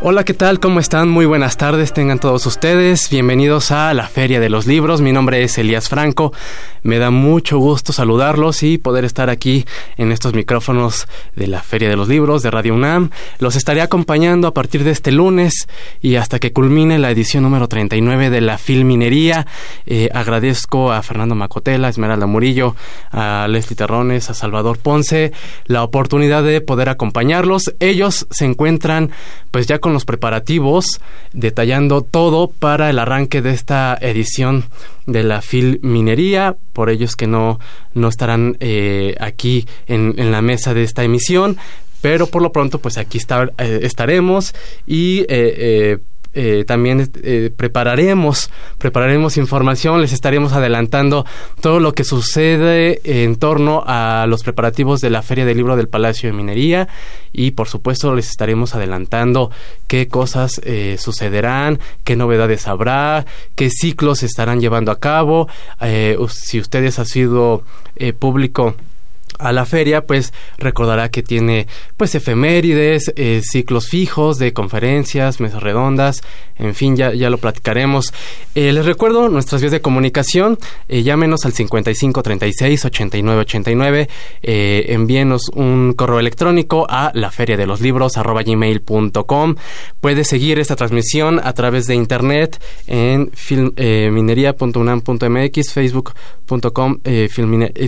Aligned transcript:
Hola, 0.00 0.24
¿qué 0.24 0.32
tal? 0.32 0.60
¿Cómo 0.60 0.78
están? 0.78 1.08
Muy 1.08 1.26
buenas 1.26 1.56
tardes, 1.56 1.92
tengan 1.92 2.20
todos 2.20 2.46
ustedes. 2.46 3.10
Bienvenidos 3.10 3.72
a 3.72 3.92
la 3.94 4.06
Feria 4.06 4.38
de 4.38 4.48
los 4.48 4.64
Libros. 4.64 5.00
Mi 5.00 5.10
nombre 5.10 5.42
es 5.42 5.58
Elías 5.58 5.88
Franco. 5.88 6.32
Me 6.88 6.98
da 6.98 7.10
mucho 7.10 7.58
gusto 7.58 7.92
saludarlos 7.92 8.62
y 8.62 8.78
poder 8.78 9.04
estar 9.04 9.28
aquí 9.28 9.66
en 9.98 10.10
estos 10.10 10.32
micrófonos 10.32 11.06
de 11.36 11.46
la 11.46 11.60
Feria 11.60 11.90
de 11.90 11.96
los 11.96 12.08
Libros 12.08 12.42
de 12.42 12.50
Radio 12.50 12.72
UNAM. 12.72 13.10
Los 13.40 13.56
estaré 13.56 13.82
acompañando 13.82 14.48
a 14.48 14.54
partir 14.54 14.84
de 14.84 14.92
este 14.92 15.12
lunes 15.12 15.68
y 16.00 16.14
hasta 16.14 16.38
que 16.38 16.54
culmine 16.54 16.98
la 16.98 17.10
edición 17.10 17.42
número 17.42 17.68
39 17.68 18.30
de 18.30 18.40
la 18.40 18.56
Filminería. 18.56 19.46
Eh, 19.84 20.08
agradezco 20.14 20.90
a 20.90 21.02
Fernando 21.02 21.34
Macotela, 21.34 21.88
a 21.88 21.90
Esmeralda 21.90 22.24
Murillo, 22.24 22.74
a 23.10 23.46
Leslie 23.50 23.76
Terrones, 23.76 24.30
a 24.30 24.34
Salvador 24.34 24.78
Ponce 24.78 25.32
la 25.66 25.82
oportunidad 25.82 26.42
de 26.42 26.62
poder 26.62 26.88
acompañarlos. 26.88 27.74
Ellos 27.80 28.26
se 28.30 28.46
encuentran 28.46 29.10
pues 29.50 29.66
ya 29.66 29.78
con 29.78 29.92
los 29.92 30.06
preparativos, 30.06 31.02
detallando 31.34 32.00
todo 32.00 32.48
para 32.48 32.88
el 32.88 32.98
arranque 32.98 33.42
de 33.42 33.50
esta 33.50 33.94
edición 34.00 34.64
de 35.08 35.24
la 35.24 35.40
Filminería, 35.40 36.56
por 36.72 36.90
ellos 36.90 37.16
que 37.16 37.26
no, 37.26 37.58
no 37.94 38.08
estarán 38.08 38.56
eh, 38.60 39.16
aquí 39.18 39.66
en, 39.86 40.14
en, 40.18 40.30
la 40.30 40.42
mesa 40.42 40.74
de 40.74 40.82
esta 40.82 41.02
emisión, 41.02 41.56
pero 42.02 42.26
por 42.26 42.42
lo 42.42 42.52
pronto 42.52 42.78
pues 42.78 42.98
aquí 42.98 43.18
eh, 43.18 43.80
estaremos 43.82 44.54
y 44.86 45.24
eh, 45.28 45.98
eh, 46.34 46.64
también 46.66 47.10
eh, 47.22 47.50
prepararemos, 47.56 48.50
prepararemos 48.76 49.36
información, 49.38 50.00
les 50.02 50.12
estaremos 50.12 50.52
adelantando 50.52 51.24
todo 51.60 51.80
lo 51.80 51.92
que 51.94 52.04
sucede 52.04 53.00
en 53.22 53.36
torno 53.36 53.82
a 53.86 54.26
los 54.28 54.42
preparativos 54.42 55.00
de 55.00 55.10
la 55.10 55.22
Feria 55.22 55.46
del 55.46 55.56
Libro 55.56 55.74
del 55.74 55.88
Palacio 55.88 56.28
de 56.28 56.36
Minería 56.36 56.88
y 57.32 57.52
por 57.52 57.68
supuesto 57.68 58.14
les 58.14 58.28
estaremos 58.28 58.74
adelantando 58.74 59.50
qué 59.86 60.08
cosas 60.08 60.60
eh, 60.64 60.96
sucederán, 60.98 61.80
qué 62.04 62.14
novedades 62.14 62.68
habrá, 62.68 63.24
qué 63.54 63.70
ciclos 63.70 64.18
se 64.18 64.26
estarán 64.26 64.60
llevando 64.60 64.92
a 64.92 65.00
cabo, 65.00 65.48
si 66.28 66.60
ustedes 66.60 66.98
han 66.98 67.06
sido 67.06 67.62
público 68.18 68.74
a 69.38 69.52
la 69.52 69.66
feria, 69.66 70.06
pues 70.06 70.32
recordará 70.58 71.10
que 71.10 71.22
tiene 71.22 71.66
pues 71.96 72.14
efemérides, 72.14 73.12
eh, 73.16 73.40
ciclos 73.42 73.88
fijos 73.88 74.38
de 74.38 74.52
conferencias, 74.52 75.40
mesas 75.40 75.62
redondas, 75.62 76.22
en 76.58 76.74
fin, 76.74 76.96
ya, 76.96 77.14
ya 77.14 77.30
lo 77.30 77.38
platicaremos. 77.38 78.12
Eh, 78.54 78.72
les 78.72 78.84
recuerdo 78.84 79.28
nuestras 79.28 79.60
vías 79.60 79.72
de 79.72 79.80
comunicación, 79.80 80.58
eh, 80.88 81.02
llámenos 81.02 81.44
al 81.44 81.52
55 81.52 82.22
36 82.22 82.84
89 82.84 83.40
89, 83.42 84.08
eh, 84.42 84.86
envíenos 84.88 85.42
un 85.54 85.94
correo 85.96 86.18
electrónico 86.18 86.86
a 86.88 87.12
la 87.14 87.30
feria 87.30 87.56
de 87.56 87.66
los 87.66 87.80
libros 87.80 88.16
arroba 88.16 88.42
gmail.com. 88.42 89.54
Puede 90.00 90.24
seguir 90.24 90.58
esta 90.58 90.74
transmisión 90.74 91.40
a 91.42 91.52
través 91.52 91.86
de 91.86 91.94
internet 91.94 92.60
en 92.86 93.30
eh, 93.76 94.10
minería.unam.mx, 94.12 95.72
facebook.com, 95.72 96.98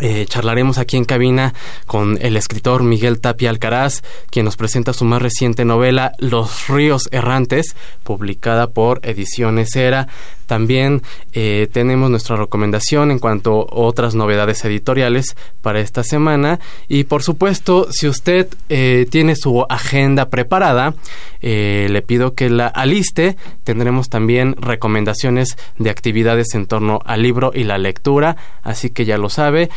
eh, 0.01 0.27
charlaremos 0.29 0.79
aquí 0.79 0.97
en 0.97 1.05
cabina 1.05 1.55
con 1.87 2.19
el 2.21 2.37
escritor 2.37 2.83
Miguel 2.83 3.21
Tapia 3.21 3.51
Alcaraz, 3.51 4.03
quien 4.31 4.45
nos 4.45 4.57
presenta 4.57 4.93
su 4.93 5.05
más 5.05 5.23
reciente 5.23 5.65
novela 5.65 6.13
Los 6.19 6.69
Ríos 6.69 7.09
Errantes, 7.13 7.77
publicada 8.03 8.69
por 8.69 9.01
Ediciones 9.05 9.77
Era. 9.77 10.09
También 10.47 11.03
eh, 11.33 11.69
tenemos 11.73 12.11
nuestra 12.11 12.37
recomendación 12.37 13.11
en 13.11 13.19
cuanto 13.19 13.63
a 13.63 13.67
otras 13.71 14.15
novedades 14.15 14.65
editoriales 14.65 15.37
para 15.63 15.81
esta 15.81 16.03
semana. 16.05 16.61
Y 16.89 17.05
por 17.05 17.23
supuesto, 17.23 17.89
si 17.91 18.09
usted 18.09 18.49
eh, 18.69 19.07
tiene 19.11 19.37
su 19.37 19.65
agenda 19.69 20.29
preparada, 20.29 20.95
eh, 21.41 21.89
le 21.91 22.03
pido 22.03 22.35
que 22.35 22.51
la 22.51 22.67
aliste. 22.67 23.37
Tendremos 23.65 24.09
también 24.09 24.55
recomendaciones 24.59 25.57
de 25.79 25.91
actividades 25.91 26.55
en 26.55 26.67
torno 26.67 27.01
al 27.05 27.23
libro 27.23 27.53
y 27.55 27.65
la 27.65 27.79
lectura. 27.79 28.37
Así 28.63 28.91
que 28.91 29.05
ya 29.05 29.19
lo 29.19 29.31
sabe. 29.31 29.71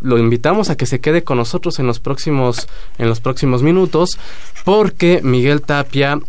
Lo 0.00 0.18
invitamos 0.18 0.70
a 0.70 0.76
que 0.76 0.86
se 0.86 1.00
quede 1.00 1.24
con 1.24 1.38
nosotros 1.38 1.78
en 1.78 1.86
los 1.86 2.00
próximos, 2.00 2.68
en 2.98 3.08
los 3.08 3.20
próximos 3.20 3.62
minutos, 3.62 4.18
porque 4.64 5.20
Miguel 5.22 5.62
Tapia 5.62 6.20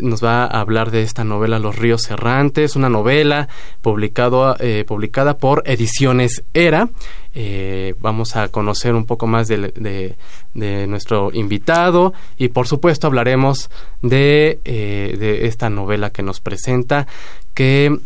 nos 0.00 0.24
va 0.24 0.44
a 0.44 0.60
hablar 0.60 0.90
de 0.90 1.02
esta 1.02 1.24
novela 1.24 1.58
Los 1.58 1.76
Ríos 1.76 2.10
Errantes 2.10 2.70
es 2.70 2.76
una 2.76 2.88
novela 2.88 3.48
publicado, 3.82 4.56
eh, 4.60 4.84
publicada 4.86 5.38
por 5.38 5.62
Ediciones 5.66 6.44
Era. 6.54 6.88
Eh, 7.34 7.94
vamos 8.00 8.34
a 8.36 8.48
conocer 8.48 8.94
un 8.94 9.06
poco 9.06 9.26
más 9.26 9.46
de, 9.48 10.16
nuestro 10.54 11.30
invitado 11.32 12.12
y 12.36 12.48
por 12.48 12.66
supuesto 12.66 13.06
hablaremos 13.06 13.70
de, 14.02 14.58
eh, 14.64 15.16
de 15.18 15.46
esta 15.46 15.70
novela 15.70 16.10
que 16.10 16.22
nos 16.22 16.40
presenta 16.40 17.06
que 17.54 17.98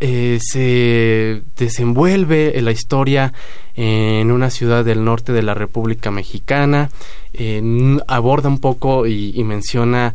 se 0.00 1.42
desenvuelve 1.56 2.60
la 2.60 2.72
historia 2.72 3.32
en 3.74 4.30
una 4.30 4.50
ciudad 4.50 4.84
del 4.84 5.04
norte 5.04 5.32
de 5.32 5.42
la 5.42 5.54
República 5.54 6.10
Mexicana, 6.10 6.90
aborda 8.06 8.48
un 8.48 8.58
poco 8.58 9.06
y 9.06 9.42
menciona 9.44 10.14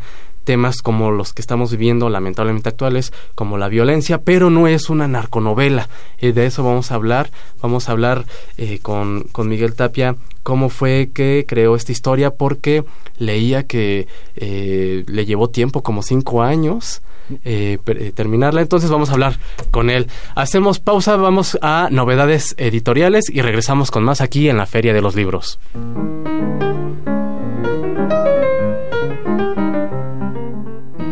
temas 0.49 0.81
como 0.81 1.11
los 1.11 1.31
que 1.31 1.43
estamos 1.43 1.69
viviendo 1.69 2.09
lamentablemente 2.09 2.69
actuales, 2.69 3.13
como 3.35 3.59
la 3.59 3.67
violencia, 3.67 4.17
pero 4.17 4.49
no 4.49 4.67
es 4.67 4.89
una 4.89 5.07
narconovela. 5.07 5.89
y 6.19 6.31
de 6.31 6.47
eso 6.47 6.63
vamos 6.63 6.91
a 6.91 6.95
hablar. 6.95 7.29
Vamos 7.61 7.87
a 7.87 7.91
hablar 7.91 8.25
eh, 8.57 8.79
con, 8.81 9.25
con 9.31 9.47
Miguel 9.47 9.75
Tapia 9.75 10.15
cómo 10.41 10.69
fue 10.69 11.11
que 11.13 11.45
creó 11.47 11.75
esta 11.75 11.91
historia, 11.91 12.31
porque 12.31 12.83
leía 13.19 13.67
que 13.67 14.07
eh, 14.37 15.03
le 15.05 15.25
llevó 15.27 15.51
tiempo, 15.51 15.83
como 15.83 16.01
cinco 16.01 16.41
años, 16.41 17.03
eh, 17.43 17.77
terminarla. 18.15 18.61
Entonces 18.61 18.89
vamos 18.89 19.09
a 19.09 19.13
hablar 19.13 19.37
con 19.71 19.89
él. 19.89 20.07
Hacemos 20.35 20.79
pausa, 20.79 21.15
vamos 21.15 21.57
a 21.61 21.89
novedades 21.91 22.55
editoriales 22.57 23.29
y 23.29 23.41
regresamos 23.41 23.91
con 23.91 24.03
más 24.03 24.21
aquí 24.21 24.49
en 24.49 24.57
la 24.57 24.65
Feria 24.65 24.93
de 24.93 25.01
los 25.01 25.15
Libros. 25.15 25.59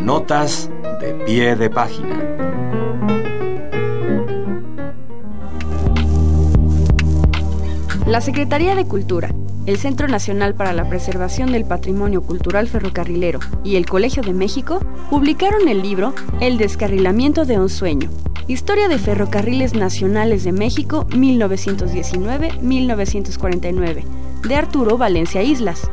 Notas 0.03 0.69
de 1.01 1.13
pie 1.25 1.55
de 1.55 1.69
página. 1.69 2.37
La 8.07 8.21
Secretaría 8.21 8.73
de 8.73 8.85
Cultura, 8.85 9.29
el 9.67 9.77
Centro 9.77 10.07
Nacional 10.07 10.55
para 10.55 10.73
la 10.73 10.89
Preservación 10.89 11.51
del 11.51 11.65
Patrimonio 11.65 12.23
Cultural 12.23 12.67
Ferrocarrilero 12.67 13.39
y 13.65 13.75
el 13.75 13.85
Colegio 13.85 14.23
de 14.23 14.33
México 14.33 14.79
publicaron 15.09 15.67
el 15.67 15.83
libro 15.83 16.15
El 16.39 16.57
descarrilamiento 16.57 17.43
de 17.45 17.59
un 17.59 17.69
sueño, 17.69 18.09
Historia 18.47 18.87
de 18.87 18.97
Ferrocarriles 18.97 19.73
Nacionales 19.73 20.45
de 20.45 20.53
México 20.53 21.05
1919-1949, 21.09 24.03
de 24.47 24.55
Arturo 24.55 24.97
Valencia 24.97 25.43
Islas. 25.43 25.91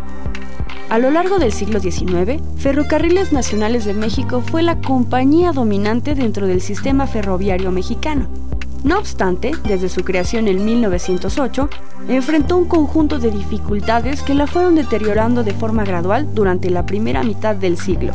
A 0.88 1.00
lo 1.00 1.10
largo 1.10 1.40
del 1.40 1.52
siglo 1.52 1.80
XIX, 1.80 2.40
Ferrocarriles 2.56 3.32
Nacionales 3.32 3.84
de 3.84 3.94
México 3.94 4.40
fue 4.40 4.62
la 4.62 4.80
compañía 4.80 5.50
dominante 5.50 6.14
dentro 6.14 6.46
del 6.46 6.60
sistema 6.60 7.08
ferroviario 7.08 7.72
mexicano. 7.72 8.28
No 8.84 8.98
obstante, 8.98 9.52
desde 9.66 9.88
su 9.88 10.04
creación 10.04 10.46
en 10.46 10.62
1908, 10.62 11.70
enfrentó 12.08 12.58
un 12.58 12.66
conjunto 12.66 13.18
de 13.18 13.30
dificultades 13.30 14.22
que 14.22 14.34
la 14.34 14.46
fueron 14.46 14.74
deteriorando 14.74 15.42
de 15.42 15.54
forma 15.54 15.84
gradual 15.84 16.34
durante 16.34 16.68
la 16.68 16.84
primera 16.84 17.22
mitad 17.22 17.56
del 17.56 17.78
siglo. 17.78 18.12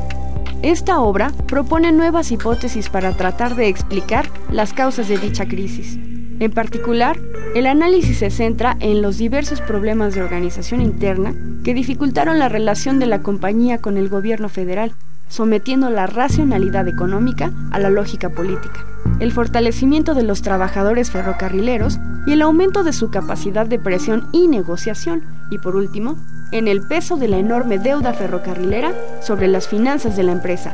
Esta 0.62 1.00
obra 1.00 1.32
propone 1.48 1.92
nuevas 1.92 2.32
hipótesis 2.32 2.90
para 2.90 3.18
tratar 3.18 3.56
de 3.56 3.68
explicar 3.68 4.30
las 4.52 4.74
causas 4.74 5.08
de 5.08 5.18
dicha 5.18 5.48
crisis. 5.48 5.98
En 6.40 6.52
particular, 6.52 7.18
el 7.56 7.66
análisis 7.66 8.20
se 8.20 8.30
centra 8.30 8.78
en 8.80 9.02
los 9.02 9.18
diversos 9.18 9.62
problemas 9.62 10.14
de 10.14 10.22
organización 10.22 10.82
interna 10.82 11.34
que 11.64 11.74
dificultaron 11.74 12.38
la 12.38 12.48
relación 12.48 13.00
de 13.00 13.08
la 13.08 13.24
compañía 13.24 13.80
con 13.80 13.98
el 13.98 14.08
gobierno 14.08 14.50
federal, 14.50 14.94
sometiendo 15.30 15.90
la 15.90 16.06
racionalidad 16.06 16.88
económica 16.88 17.52
a 17.72 17.80
la 17.80 17.90
lógica 17.90 18.30
política, 18.30 18.86
el 19.20 19.32
fortalecimiento 19.32 20.14
de 20.14 20.24
los 20.24 20.42
trabajadores 20.42 21.12
ferrocarrileros 21.12 22.00
y 22.26 22.34
el 22.34 22.42
aumento 22.42 22.84
de 22.84 22.94
su 22.94 23.10
capacidad 23.12 23.66
de 23.66 23.80
presión 23.80 24.28
y 24.32 24.48
negociación, 24.48 25.24
y 25.50 25.58
por 25.58 25.76
último, 25.76 26.18
en 26.52 26.68
el 26.68 26.82
peso 26.82 27.18
de 27.18 27.28
la 27.28 27.38
enorme 27.38 27.80
deuda 27.80 28.14
ferrocarrilera 28.14 28.94
sobre 29.22 29.48
las 29.48 29.68
finanzas 29.68 30.16
de 30.16 30.24
la 30.24 30.32
empresa. 30.32 30.74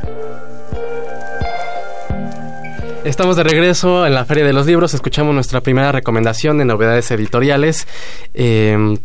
Estamos 3.04 3.36
de 3.36 3.44
regreso 3.44 4.04
en 4.04 4.14
la 4.14 4.24
Feria 4.24 4.44
de 4.44 4.52
los 4.52 4.66
Libros. 4.66 4.92
Escuchamos 4.92 5.32
nuestra 5.32 5.60
primera 5.60 5.92
recomendación 5.92 6.58
de 6.58 6.64
novedades 6.64 7.08
editoriales. 7.12 7.86
Em, 8.34 8.96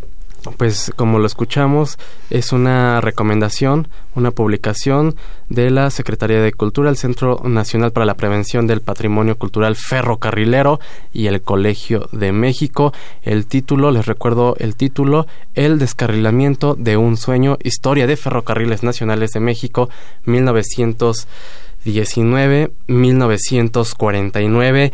pues 0.57 0.91
como 0.95 1.19
lo 1.19 1.27
escuchamos, 1.27 1.99
es 2.29 2.51
una 2.51 2.99
recomendación, 3.01 3.87
una 4.15 4.31
publicación 4.31 5.15
de 5.49 5.69
la 5.69 5.89
Secretaría 5.89 6.41
de 6.41 6.53
Cultura, 6.53 6.89
el 6.89 6.95
Centro 6.97 7.41
Nacional 7.43 7.91
para 7.91 8.05
la 8.05 8.15
Prevención 8.15 8.67
del 8.67 8.81
Patrimonio 8.81 9.37
Cultural 9.37 9.75
Ferrocarrilero 9.75 10.79
y 11.13 11.27
el 11.27 11.41
Colegio 11.41 12.07
de 12.11 12.31
México. 12.31 12.93
El 13.21 13.45
título, 13.45 13.91
les 13.91 14.05
recuerdo 14.05 14.55
el 14.57 14.75
título, 14.75 15.27
El 15.53 15.79
descarrilamiento 15.79 16.75
de 16.75 16.97
un 16.97 17.17
sueño, 17.17 17.57
historia 17.63 18.07
de 18.07 18.17
ferrocarriles 18.17 18.83
nacionales 18.83 19.31
de 19.31 19.39
México, 19.39 19.89
1919, 20.25 22.71
1949. 22.87 24.91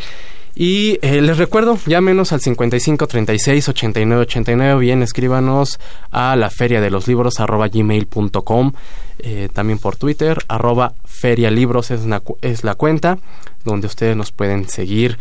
Y 0.60 0.98
eh, 1.04 1.22
les 1.22 1.38
recuerdo, 1.38 1.78
llámenos 1.86 2.34
al 2.34 2.42
55 2.42 3.06
36 3.06 3.70
89 3.70 4.24
89, 4.24 4.82
bien 4.82 5.04
escríbanos 5.04 5.80
a 6.10 6.36
la 6.36 6.50
feria 6.50 6.82
de 6.82 6.90
los 6.90 7.08
libros 7.08 7.40
arroba 7.40 7.68
gmail.com, 7.68 8.72
eh, 9.20 9.50
también 9.54 9.78
por 9.78 9.98
Twitter, 9.98 10.40
arroba 10.48 10.96
ferialibros 11.06 11.92
es, 11.92 12.02
es 12.42 12.64
la 12.64 12.74
cuenta 12.74 13.20
donde 13.66 13.86
ustedes 13.86 14.18
nos 14.18 14.32
pueden 14.32 14.68
seguir. 14.68 15.20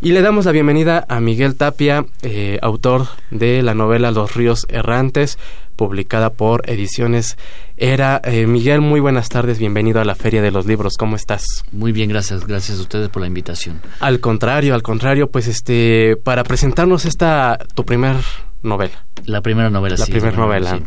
Y 0.00 0.12
le 0.12 0.22
damos 0.22 0.46
la 0.46 0.52
bienvenida 0.52 1.04
a 1.10 1.20
Miguel 1.20 1.56
Tapia, 1.56 2.06
eh, 2.22 2.58
autor 2.62 3.06
de 3.30 3.62
la 3.62 3.74
novela 3.74 4.10
Los 4.12 4.34
Ríos 4.34 4.64
Errantes, 4.70 5.38
publicada 5.80 6.28
por 6.28 6.68
Ediciones 6.68 7.38
Era. 7.78 8.20
Eh, 8.22 8.46
Miguel, 8.46 8.82
muy 8.82 9.00
buenas 9.00 9.30
tardes, 9.30 9.58
bienvenido 9.58 9.98
a 9.98 10.04
la 10.04 10.14
Feria 10.14 10.42
de 10.42 10.50
los 10.50 10.66
Libros, 10.66 10.98
¿cómo 10.98 11.16
estás? 11.16 11.64
Muy 11.72 11.90
bien, 11.90 12.10
gracias, 12.10 12.46
gracias 12.46 12.78
a 12.78 12.82
ustedes 12.82 13.08
por 13.08 13.22
la 13.22 13.28
invitación. 13.28 13.80
Al 13.98 14.20
contrario, 14.20 14.74
al 14.74 14.82
contrario, 14.82 15.30
pues 15.30 15.46
este, 15.46 16.18
para 16.22 16.44
presentarnos 16.44 17.06
esta, 17.06 17.58
tu 17.74 17.86
primer 17.86 18.16
novela. 18.62 19.06
La 19.24 19.40
primera 19.40 19.70
novela, 19.70 19.96
La 19.96 20.04
primera 20.04 20.36
novela. 20.36 20.80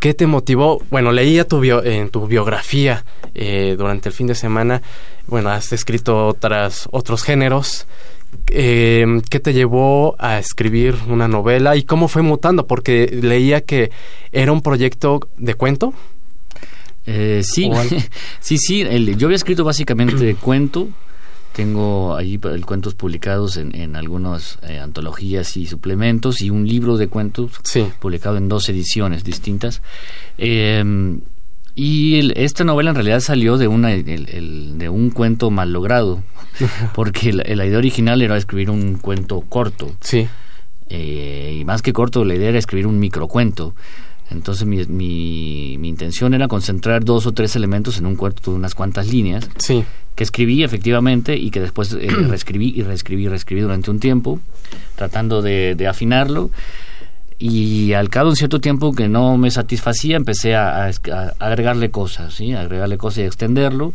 ¿Qué 0.00 0.12
te 0.12 0.26
motivó? 0.26 0.82
Bueno, 0.90 1.12
leía 1.12 1.48
tu 1.48 1.64
en 1.64 2.10
tu 2.10 2.26
biografía 2.26 3.06
eh, 3.32 3.74
durante 3.78 4.10
el 4.10 4.14
fin 4.14 4.26
de 4.26 4.34
semana. 4.34 4.82
Bueno, 5.28 5.48
has 5.48 5.72
escrito 5.72 6.26
otras, 6.26 6.90
otros 6.92 7.22
géneros 7.22 7.86
eh, 8.48 9.06
qué 9.28 9.40
te 9.40 9.52
llevó 9.52 10.16
a 10.18 10.38
escribir 10.38 10.96
una 11.08 11.28
novela 11.28 11.76
y 11.76 11.82
cómo 11.82 12.08
fue 12.08 12.22
mutando, 12.22 12.66
porque 12.66 13.06
leía 13.22 13.62
que 13.62 13.90
era 14.32 14.52
un 14.52 14.62
proyecto 14.62 15.20
de 15.36 15.54
cuento. 15.54 15.94
Eh, 17.06 17.42
sí, 17.44 17.70
sí, 18.40 18.58
sí, 18.58 18.84
yo 19.16 19.26
había 19.26 19.36
escrito 19.36 19.64
básicamente 19.64 20.34
cuento, 20.40 20.88
tengo 21.52 22.14
ahí 22.14 22.38
cuentos 22.64 22.94
publicados 22.94 23.56
en, 23.56 23.74
en 23.74 23.96
algunas 23.96 24.58
eh, 24.62 24.78
antologías 24.78 25.56
y 25.56 25.66
suplementos 25.66 26.40
y 26.40 26.50
un 26.50 26.66
libro 26.66 26.96
de 26.96 27.08
cuentos 27.08 27.60
publicado 27.98 28.36
en 28.36 28.48
dos 28.48 28.68
ediciones 28.68 29.24
distintas. 29.24 29.82
Eh, 30.38 30.82
y 31.82 32.30
esta 32.38 32.62
novela 32.62 32.90
en 32.90 32.96
realidad 32.96 33.20
salió 33.20 33.56
de, 33.56 33.66
una, 33.66 33.88
de 33.88 34.88
un 34.90 35.08
cuento 35.08 35.50
mal 35.50 35.72
logrado, 35.72 36.22
porque 36.94 37.32
la, 37.32 37.64
idea 37.64 37.78
original 37.78 38.20
era 38.20 38.36
escribir 38.36 38.68
un 38.68 38.98
cuento 38.98 39.40
corto. 39.40 39.90
Sí. 40.02 40.28
Eh, 40.90 41.56
y 41.58 41.64
más 41.64 41.80
que 41.80 41.94
corto, 41.94 42.22
la 42.26 42.34
idea 42.34 42.50
era 42.50 42.58
escribir 42.58 42.86
un 42.86 42.98
microcuento. 42.98 43.74
Entonces 44.30 44.66
mi, 44.66 44.84
mi, 44.84 45.78
mi, 45.78 45.88
intención 45.88 46.34
era 46.34 46.48
concentrar 46.48 47.02
dos 47.02 47.24
o 47.24 47.32
tres 47.32 47.56
elementos 47.56 47.96
en 47.96 48.04
un 48.04 48.14
cuento 48.14 48.50
de 48.50 48.58
unas 48.58 48.74
cuantas 48.74 49.08
líneas. 49.08 49.48
Sí. 49.56 49.82
Que 50.14 50.24
escribí 50.24 50.62
efectivamente 50.62 51.34
y 51.38 51.50
que 51.50 51.60
después 51.60 51.94
eh, 51.94 52.08
reescribí 52.28 52.74
y 52.76 52.82
reescribí 52.82 53.24
y 53.24 53.28
reescribí 53.28 53.62
durante 53.62 53.90
un 53.90 54.00
tiempo, 54.00 54.38
tratando 54.96 55.40
de, 55.40 55.76
de 55.76 55.88
afinarlo 55.88 56.50
y 57.42 57.94
al 57.94 58.10
cabo 58.10 58.26
de 58.26 58.30
un 58.32 58.36
cierto 58.36 58.60
tiempo 58.60 58.92
que 58.92 59.08
no 59.08 59.38
me 59.38 59.50
satisfacía 59.50 60.16
empecé 60.16 60.54
a, 60.54 60.90
agregarle 61.38 61.90
cosas, 61.90 62.34
¿sí? 62.34 62.52
A 62.52 62.60
agregarle 62.60 62.98
cosas 62.98 63.18
y 63.18 63.22
extenderlo 63.22 63.94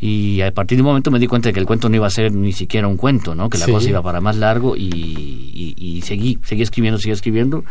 y 0.00 0.40
a 0.40 0.52
partir 0.52 0.78
de 0.78 0.82
un 0.82 0.88
momento 0.88 1.10
me 1.10 1.18
di 1.18 1.26
cuenta 1.26 1.48
de 1.48 1.52
que 1.52 1.58
el 1.58 1.66
cuento 1.66 1.88
no 1.88 1.96
iba 1.96 2.06
a 2.06 2.10
ser 2.10 2.32
ni 2.32 2.52
siquiera 2.52 2.86
un 2.86 2.96
cuento, 2.96 3.34
¿no? 3.34 3.50
Que 3.50 3.58
la 3.58 3.66
cosa 3.66 3.90
iba 3.90 4.00
para 4.02 4.20
más 4.20 4.36
largo 4.36 4.76
y, 4.76 5.74
y, 5.76 6.00
seguí, 6.02 6.38
seguí 6.44 6.62
escribiendo, 6.62 6.98
seguí 6.98 7.12
escribiendo 7.12 7.64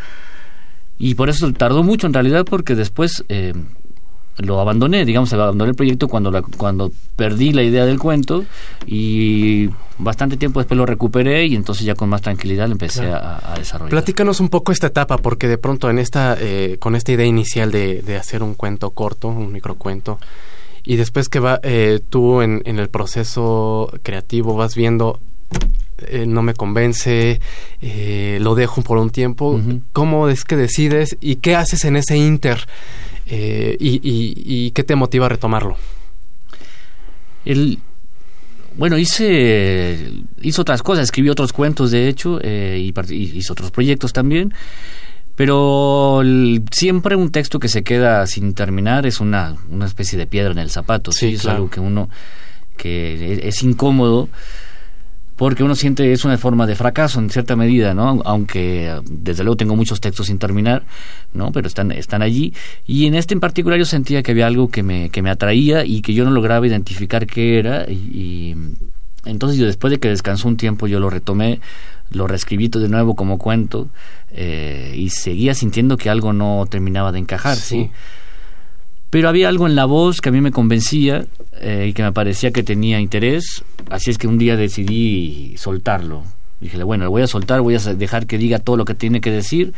y 1.00 1.16
por 1.16 1.30
eso 1.30 1.52
tardó 1.54 1.82
mucho 1.82 2.06
en 2.06 2.14
realidad 2.14 2.46
porque 2.46 2.76
después 2.76 3.24
eh, 3.30 3.54
lo 4.40 4.60
abandoné, 4.60 5.06
digamos, 5.06 5.32
abandoné 5.34 5.72
el 5.72 5.76
proyecto 5.76 6.08
cuando, 6.08 6.44
cuando 6.58 6.92
perdí 7.16 7.52
la 7.52 7.64
idea 7.64 7.86
del 7.86 8.00
cuento 8.00 8.46
y 8.86 9.70
bastante 9.98 10.38
tiempo 10.38 10.60
después 10.60 10.78
lo 10.78 10.86
recuperé 10.86 11.46
y 11.46 11.56
entonces 11.56 11.86
ya 11.86 11.94
con 11.94 12.10
más 12.10 12.22
tranquilidad 12.22 12.72
empecé 12.72 13.06
a, 13.08 13.56
desarrollar. 13.58 13.90
Platícanos 13.90 14.40
un 14.40 14.50
poco 14.50 14.72
esta 14.72 14.88
etapa, 14.88 15.18
porque 15.18 15.48
de 15.48 15.58
pronto 15.58 15.90
en 15.90 16.00
esta, 16.00 16.38
eh, 16.40 16.78
con 16.80 16.96
esta 16.96 17.12
idea 17.12 17.26
inicial 17.26 17.72
de, 17.72 18.02
de, 18.02 18.16
hacer 18.16 18.42
un 18.42 18.54
cuento 18.56 18.92
corto, 18.92 19.28
un 19.28 19.52
microcuento, 19.52 20.20
y 20.86 20.96
después 20.96 21.28
que 21.28 21.40
va 21.40 21.60
eh, 21.64 22.00
tú 22.10 22.42
en, 22.42 22.62
en, 22.66 22.80
el 22.80 22.90
proceso 22.90 23.92
creativo 24.02 24.56
vas 24.56 24.76
viendo 24.76 25.20
eh, 26.08 26.26
no 26.26 26.42
me 26.42 26.54
convence, 26.54 27.42
lo 28.40 28.56
dejo 28.56 28.82
por 28.82 28.98
un 28.98 29.10
tiempo. 29.10 29.60
¿Cómo 29.92 30.30
es 30.30 30.46
que 30.46 30.56
decides 30.56 31.18
y 31.20 31.38
qué 31.38 31.56
haces 31.56 31.84
en 31.84 31.98
ese 31.98 32.16
inter? 32.16 32.66
Eh, 33.32 33.78
y, 33.80 34.72
qué 34.72 34.84
te 34.84 34.96
motiva 34.96 35.28
a 35.28 35.30
retomarlo? 35.30 35.78
El, 37.46 37.80
bueno, 38.76 38.98
hice, 38.98 40.12
hice 40.42 40.62
otras 40.62 40.82
cosas, 40.82 41.04
escribí 41.04 41.30
otros 41.30 41.54
cuentos, 41.54 41.92
de 41.92 42.08
hecho, 42.08 42.40
eh, 42.42 42.78
y, 42.80 43.14
hice 43.14 43.52
otros 43.52 43.70
proyectos 43.72 44.14
también, 44.14 44.54
pero 45.36 46.22
siempre 46.72 47.16
un 47.16 47.32
texto 47.32 47.60
que 47.60 47.70
se 47.70 47.84
queda 47.84 48.26
sin 48.26 48.54
terminar 48.56 49.06
es 49.06 49.20
una, 49.20 49.56
una 49.70 49.86
especie 49.86 50.18
de 50.18 50.26
piedra 50.26 50.52
en 50.52 50.60
el 50.60 50.72
zapato, 50.72 51.12
sí, 51.12 51.36
es 51.36 51.46
algo 51.46 51.70
que 51.70 51.80
uno 51.80 52.10
que 52.78 53.48
es 53.48 53.62
incómodo 53.62 54.30
porque 55.40 55.64
uno 55.64 55.74
siente 55.74 56.12
es 56.12 56.26
una 56.26 56.38
forma 56.38 56.68
de 56.68 56.76
fracaso 56.76 57.18
en 57.18 57.30
cierta 57.30 57.56
medida, 57.56 57.94
¿no? 57.94 58.22
Aunque 58.26 58.94
desde 59.10 59.46
luego 59.46 59.56
tengo 59.56 59.74
muchos 59.74 60.02
textos 60.02 60.28
sin 60.28 60.38
terminar, 60.38 60.84
¿no? 61.34 61.54
Pero 61.54 61.66
están, 61.66 61.94
están 61.94 62.22
allí. 62.22 62.54
Y 62.86 63.06
en 63.06 63.16
este 63.16 63.36
en 63.36 63.40
particular 63.40 63.80
yo 63.80 63.86
sentía 63.86 64.22
que 64.22 64.32
había 64.32 64.48
algo 64.48 64.70
que 64.70 64.84
me, 64.84 65.10
que 65.12 65.22
me 65.22 65.30
atraía 65.30 65.86
y 65.86 66.02
que 66.02 66.14
yo 66.14 66.26
no 66.26 66.32
lograba 66.32 66.68
identificar 66.68 67.26
qué 67.26 67.58
era. 67.58 67.90
Y, 67.90 68.54
entonces 69.24 69.58
yo 69.58 69.66
después 69.66 69.92
de 69.92 70.00
que 70.00 70.10
descansó 70.10 70.46
un 70.50 70.58
tiempo 70.58 70.88
yo 70.88 71.00
lo 71.00 71.10
retomé, 71.10 71.62
lo 72.10 72.28
reescribí 72.28 72.68
de 72.68 72.90
nuevo 72.90 73.16
como 73.16 73.38
cuento 73.38 73.88
eh, 74.32 74.94
y 74.94 75.10
seguía 75.10 75.54
sintiendo 75.54 75.96
que 75.96 76.10
algo 76.10 76.34
no 76.34 76.66
terminaba 76.70 77.14
de 77.14 77.20
encajar, 77.20 77.56
¿sí? 77.56 77.92
Pero 79.10 79.30
había 79.30 79.50
algo 79.50 79.68
en 79.68 79.76
la 79.76 79.86
voz 79.86 80.22
que 80.22 80.30
a 80.30 80.32
mí 80.32 80.42
me 80.42 80.52
convencía 80.52 81.26
eh, 81.60 81.88
y 81.90 81.94
que 81.94 82.04
me 82.04 82.12
parecía 82.12 82.52
que 82.52 82.64
tenía 82.64 83.00
interés, 83.00 83.64
así 83.90 84.12
es 84.12 84.18
que 84.18 84.28
un 84.28 84.38
día 84.38 84.56
decidí 84.56 85.56
soltarlo. 85.58 86.24
Dije, 86.62 86.84
bueno, 86.84 87.06
lo 87.06 87.12
voy 87.12 87.22
a 87.22 87.28
soltar, 87.28 87.62
voy 87.62 87.76
a 87.76 87.80
dejar 87.80 88.28
que 88.28 88.38
diga 88.38 88.60
todo 88.60 88.76
lo 88.76 88.86
que 88.86 88.94
tiene 88.94 89.22
que 89.22 89.32
decir 89.32 89.74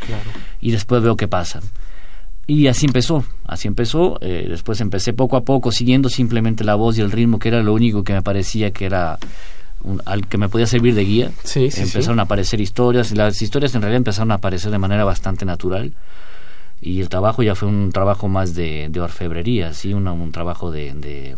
y 0.59 0.71
después 0.71 1.01
veo 1.03 1.15
qué 1.15 1.27
pasa. 1.27 1.61
Y 2.47 2.67
así 2.67 2.87
empezó, 2.87 3.23
así 3.45 3.67
empezó. 3.67 4.17
Eh, 4.21 4.47
después 4.49 4.81
empecé 4.81 5.13
poco 5.13 5.37
a 5.37 5.41
poco 5.41 5.71
siguiendo 5.71 6.09
simplemente 6.09 6.63
la 6.63 6.75
voz 6.75 6.97
y 6.97 7.01
el 7.01 7.11
ritmo, 7.11 7.37
que 7.37 7.49
era 7.49 7.61
lo 7.61 7.73
único 7.73 8.03
que 8.03 8.13
me 8.13 8.21
parecía 8.23 8.71
que 8.71 8.85
era 8.85 9.19
al 10.05 10.27
que 10.27 10.37
me 10.37 10.49
podía 10.49 10.65
servir 10.65 10.95
de 10.95 11.03
guía. 11.03 11.31
empezaron 11.55 12.19
a 12.19 12.23
aparecer 12.23 12.59
historias, 12.61 13.11
y 13.11 13.15
las 13.15 13.41
historias 13.41 13.73
en 13.75 13.81
realidad 13.81 13.97
empezaron 13.97 14.31
a 14.31 14.35
aparecer 14.35 14.71
de 14.71 14.77
manera 14.77 15.03
bastante 15.05 15.45
natural 15.45 15.93
y 16.81 16.99
el 16.99 17.09
trabajo 17.09 17.43
ya 17.43 17.53
fue 17.53 17.69
un 17.69 17.91
trabajo 17.91 18.27
más 18.27 18.55
de, 18.55 18.87
de 18.89 18.99
orfebrería, 18.99 19.73
¿sí? 19.73 19.93
un 19.93 20.31
trabajo 20.31 20.71
de, 20.71 21.37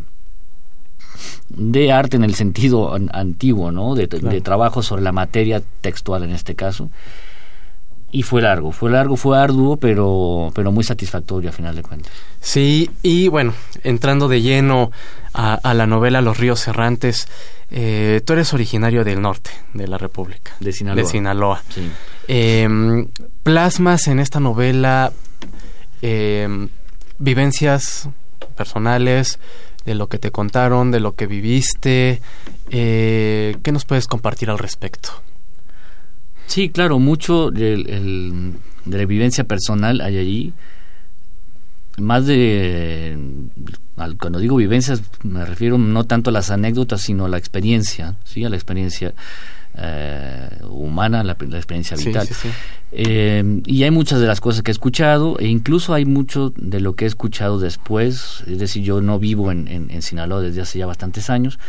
de, 1.49 1.91
arte 1.91 2.15
en 2.15 2.23
el 2.23 2.33
sentido 2.33 2.97
antiguo, 3.11 3.71
¿no? 3.71 3.93
De, 3.93 4.07
de, 4.07 4.41
trabajo 4.41 4.81
sobre 4.81 5.01
la 5.03 5.11
materia 5.11 5.61
textual 5.81 6.23
en 6.23 6.31
este 6.31 6.55
caso. 6.55 6.89
Y 8.11 8.21
fue 8.21 8.43
largo, 8.43 8.71
fue 8.71 8.91
largo, 8.91 9.17
fue 9.17 9.37
arduo, 9.37 9.77
pero, 9.77 10.51
pero 10.53 10.71
muy 10.71 10.83
satisfactorio 10.83 11.49
a 11.49 11.53
final 11.53 11.75
de 11.75 11.81
cuentas. 11.81 12.13
Sí, 12.39 12.89
y 13.01 13.27
bueno, 13.27 13.53
entrando 13.83 14.27
de 14.27 14.41
lleno 14.41 14.91
a, 15.33 15.55
a 15.55 15.73
la 15.73 15.87
novela 15.87 16.21
Los 16.21 16.37
ríos 16.37 16.67
errantes, 16.67 17.27
eh, 17.71 18.21
tú 18.23 18.33
eres 18.33 18.53
originario 18.53 19.03
del 19.03 19.19
norte 19.19 19.49
de 19.73 19.87
la 19.87 19.97
República. 19.97 20.51
De 20.59 20.71
Sinaloa. 20.71 21.03
De 21.03 21.09
Sinaloa. 21.09 21.63
Sí. 21.69 21.89
Em, 22.27 23.07
plasmas 23.41 24.07
en 24.07 24.19
esta 24.19 24.39
novela 24.39 25.11
em, 26.03 26.67
vivencias 27.17 28.09
personales, 28.55 29.39
de 29.85 29.95
lo 29.95 30.07
que 30.07 30.19
te 30.19 30.31
contaron, 30.31 30.91
de 30.91 30.99
lo 30.99 31.15
que 31.15 31.27
viviste. 31.27 32.21
Eh, 32.69 33.57
¿Qué 33.63 33.71
nos 33.71 33.85
puedes 33.85 34.07
compartir 34.07 34.49
al 34.49 34.59
respecto? 34.59 35.09
Sí, 36.47 36.69
claro, 36.69 36.99
mucho 36.99 37.51
de 37.51 38.53
la 38.85 39.05
vivencia 39.05 39.43
personal 39.43 40.01
hay 40.01 40.17
allí. 40.17 40.53
Más 41.97 42.25
de, 42.25 43.17
cuando 44.19 44.39
digo 44.39 44.55
vivencias, 44.55 45.03
me 45.23 45.45
refiero 45.45 45.77
no 45.77 46.05
tanto 46.05 46.31
a 46.31 46.33
las 46.33 46.49
anécdotas, 46.49 47.01
sino 47.01 47.25
a 47.25 47.29
la 47.29 47.37
experiencia, 47.37 48.15
¿sí? 48.23 48.43
a 48.43 48.49
la 48.49 48.55
experiencia 48.55 49.13
eh, 49.77 50.49
humana, 50.69 51.23
la, 51.23 51.33
experiencia 51.33 51.97
vital. 51.97 52.27
Eh, 52.91 53.61
y 53.65 53.83
hay 53.83 53.91
muchas 53.91 54.19
de 54.19 54.27
las 54.27 54.39
cosas 54.39 54.61
que 54.61 54.71
he 54.71 54.73
escuchado, 54.73 55.37
e 55.39 55.47
incluso 55.47 55.93
hay 55.93 56.05
mucho 56.05 56.53
de 56.55 56.79
lo 56.79 56.95
que 56.95 57.05
he 57.05 57.07
escuchado 57.07 57.59
después, 57.59 58.43
es 58.47 58.59
decir, 58.59 58.83
yo 58.83 59.01
no 59.01 59.19
vivo 59.19 59.51
en, 59.51 59.67
en 59.67 60.01
Sinaloa 60.01 60.41
desde 60.41 60.61
hace 60.61 60.79
ya 60.79 60.85
bastantes 60.85 61.29
años, 61.29 61.59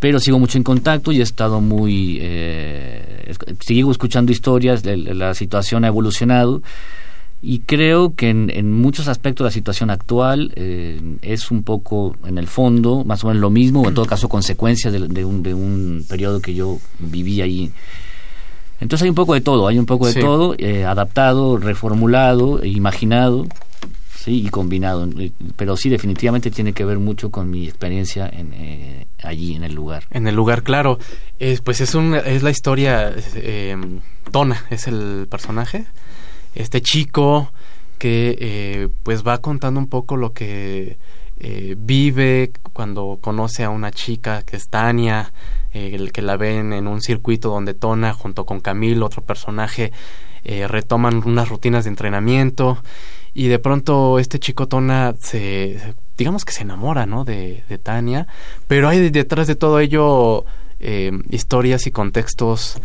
pero 0.00 0.20
sigo 0.20 0.38
mucho 0.38 0.58
en 0.58 0.64
contacto 0.64 1.12
y 1.12 1.20
he 1.20 1.22
estado 1.22 1.60
muy... 1.60 2.18
Eh, 2.20 3.34
sigo 3.60 3.90
escuchando 3.90 4.30
historias, 4.30 4.84
la 4.84 5.34
situación 5.34 5.84
ha 5.84 5.88
evolucionado 5.88 6.62
y 7.40 7.60
creo 7.60 8.14
que 8.14 8.30
en, 8.30 8.72
muchos 8.72 9.06
aspectos 9.06 9.44
la 9.44 9.50
situación 9.50 9.90
actual 9.90 10.52
eh, 10.56 11.00
es 11.22 11.50
un 11.50 11.62
poco, 11.62 12.16
en 12.26 12.36
el 12.36 12.48
fondo, 12.48 13.04
más 13.04 13.22
o 13.22 13.28
menos 13.28 13.40
lo 13.40 13.50
mismo, 13.50 13.82
o 13.82 13.88
en 13.88 13.94
todo 13.94 14.06
caso 14.06 14.28
consecuencia 14.28 14.90
de, 14.90 15.24
un, 15.24 15.42
de 15.42 15.54
un 15.54 16.04
periodo 16.08 16.40
que 16.40 16.54
yo 16.54 16.78
viví 16.98 17.40
ahí. 17.40 17.70
Entonces 18.80 19.04
hay 19.04 19.08
un 19.08 19.14
poco 19.14 19.34
de 19.34 19.40
todo, 19.40 19.68
hay 19.68 19.78
un 19.78 19.86
poco 19.86 20.08
de 20.08 20.20
todo, 20.20 20.54
eh, 20.58 20.84
adaptado, 20.84 21.58
reformulado, 21.58 22.64
imaginado, 22.64 23.46
sí, 24.16 24.44
y 24.44 24.48
combinado. 24.48 25.08
Pero 25.56 25.76
sí, 25.76 25.88
definitivamente 25.90 26.50
tiene 26.50 26.72
que 26.72 26.84
ver 26.84 26.98
mucho 26.98 27.30
con 27.30 27.50
mi 27.50 27.68
experiencia 27.68 28.28
en, 28.32 28.52
eh, 28.52 29.06
allí, 29.22 29.54
en 29.54 29.62
el 29.62 29.74
lugar. 29.74 30.04
En 30.10 30.26
el 30.26 30.34
lugar, 30.34 30.64
claro. 30.64 30.98
pues 31.62 31.80
es, 31.80 31.94
un, 31.94 32.14
es 32.16 32.42
la 32.42 32.50
historia, 32.50 33.12
eh, 33.36 33.76
Tona 34.32 34.64
es 34.70 34.88
el 34.88 35.28
personaje. 35.30 35.86
Este 36.58 36.82
chico 36.82 37.52
que 37.98 38.36
eh, 38.38 38.88
pues 39.02 39.26
va 39.26 39.38
contando 39.38 39.80
un 39.80 39.88
poco 39.88 40.16
lo 40.16 40.32
que 40.32 40.98
vive 41.76 42.50
cuando 42.72 43.18
conoce 43.20 43.62
a 43.62 43.70
una 43.70 43.92
chica 43.92 44.42
que 44.42 44.56
es 44.56 44.68
Tania, 44.68 45.32
el 45.72 46.10
que 46.10 46.20
la 46.20 46.36
ven 46.36 46.72
en 46.72 46.88
un 46.88 47.00
circuito 47.00 47.48
donde 47.50 47.74
Tona 47.74 48.12
junto 48.12 48.44
con 48.44 48.58
Camilo, 48.58 49.06
otro 49.06 49.22
personaje, 49.22 49.92
retoman 50.44 51.22
unas 51.24 51.48
rutinas 51.48 51.84
de 51.84 51.90
entrenamiento 51.90 52.82
y 53.34 53.46
de 53.46 53.60
pronto 53.60 54.18
este 54.18 54.40
chico 54.40 54.66
Tona 54.66 55.14
se, 55.16 55.94
digamos 56.16 56.44
que 56.44 56.52
se 56.52 56.62
enamora, 56.62 57.06
¿no? 57.06 57.24
De, 57.24 57.62
de 57.68 57.78
Tania, 57.78 58.26
pero 58.66 58.88
hay 58.88 59.10
detrás 59.10 59.46
de 59.46 59.54
todo 59.54 59.78
ello 59.78 60.44
eh, 60.80 61.12
historias 61.30 61.86
y 61.86 61.92
contextos 61.92 62.80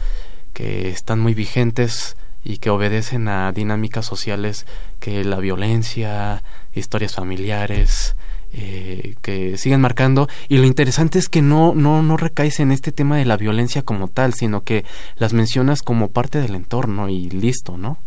que 0.53 0.89
están 0.89 1.19
muy 1.19 1.33
vigentes 1.33 2.15
y 2.43 2.57
que 2.57 2.69
obedecen 2.69 3.27
a 3.27 3.51
dinámicas 3.51 4.05
sociales 4.05 4.65
que 4.99 5.23
la 5.23 5.37
violencia, 5.37 6.43
historias 6.73 7.15
familiares, 7.15 8.15
eh, 8.55 9.15
que 9.23 9.57
siguen 9.57 9.81
marcando 9.81 10.29
y 10.47 10.57
lo 10.57 10.65
interesante 10.65 11.17
es 11.17 11.27
que 11.27 11.41
no, 11.41 11.73
no, 11.73 12.03
no 12.03 12.17
recaes 12.17 12.59
en 12.59 12.71
este 12.71 12.91
tema 12.91 13.17
de 13.17 13.25
la 13.25 13.35
violencia 13.35 13.81
como 13.81 14.09
tal, 14.09 14.35
sino 14.35 14.61
que 14.61 14.85
las 15.15 15.33
mencionas 15.33 15.81
como 15.81 16.11
parte 16.11 16.39
del 16.39 16.53
entorno 16.53 17.09
y 17.09 17.31
listo, 17.31 17.79
¿no? 17.79 17.97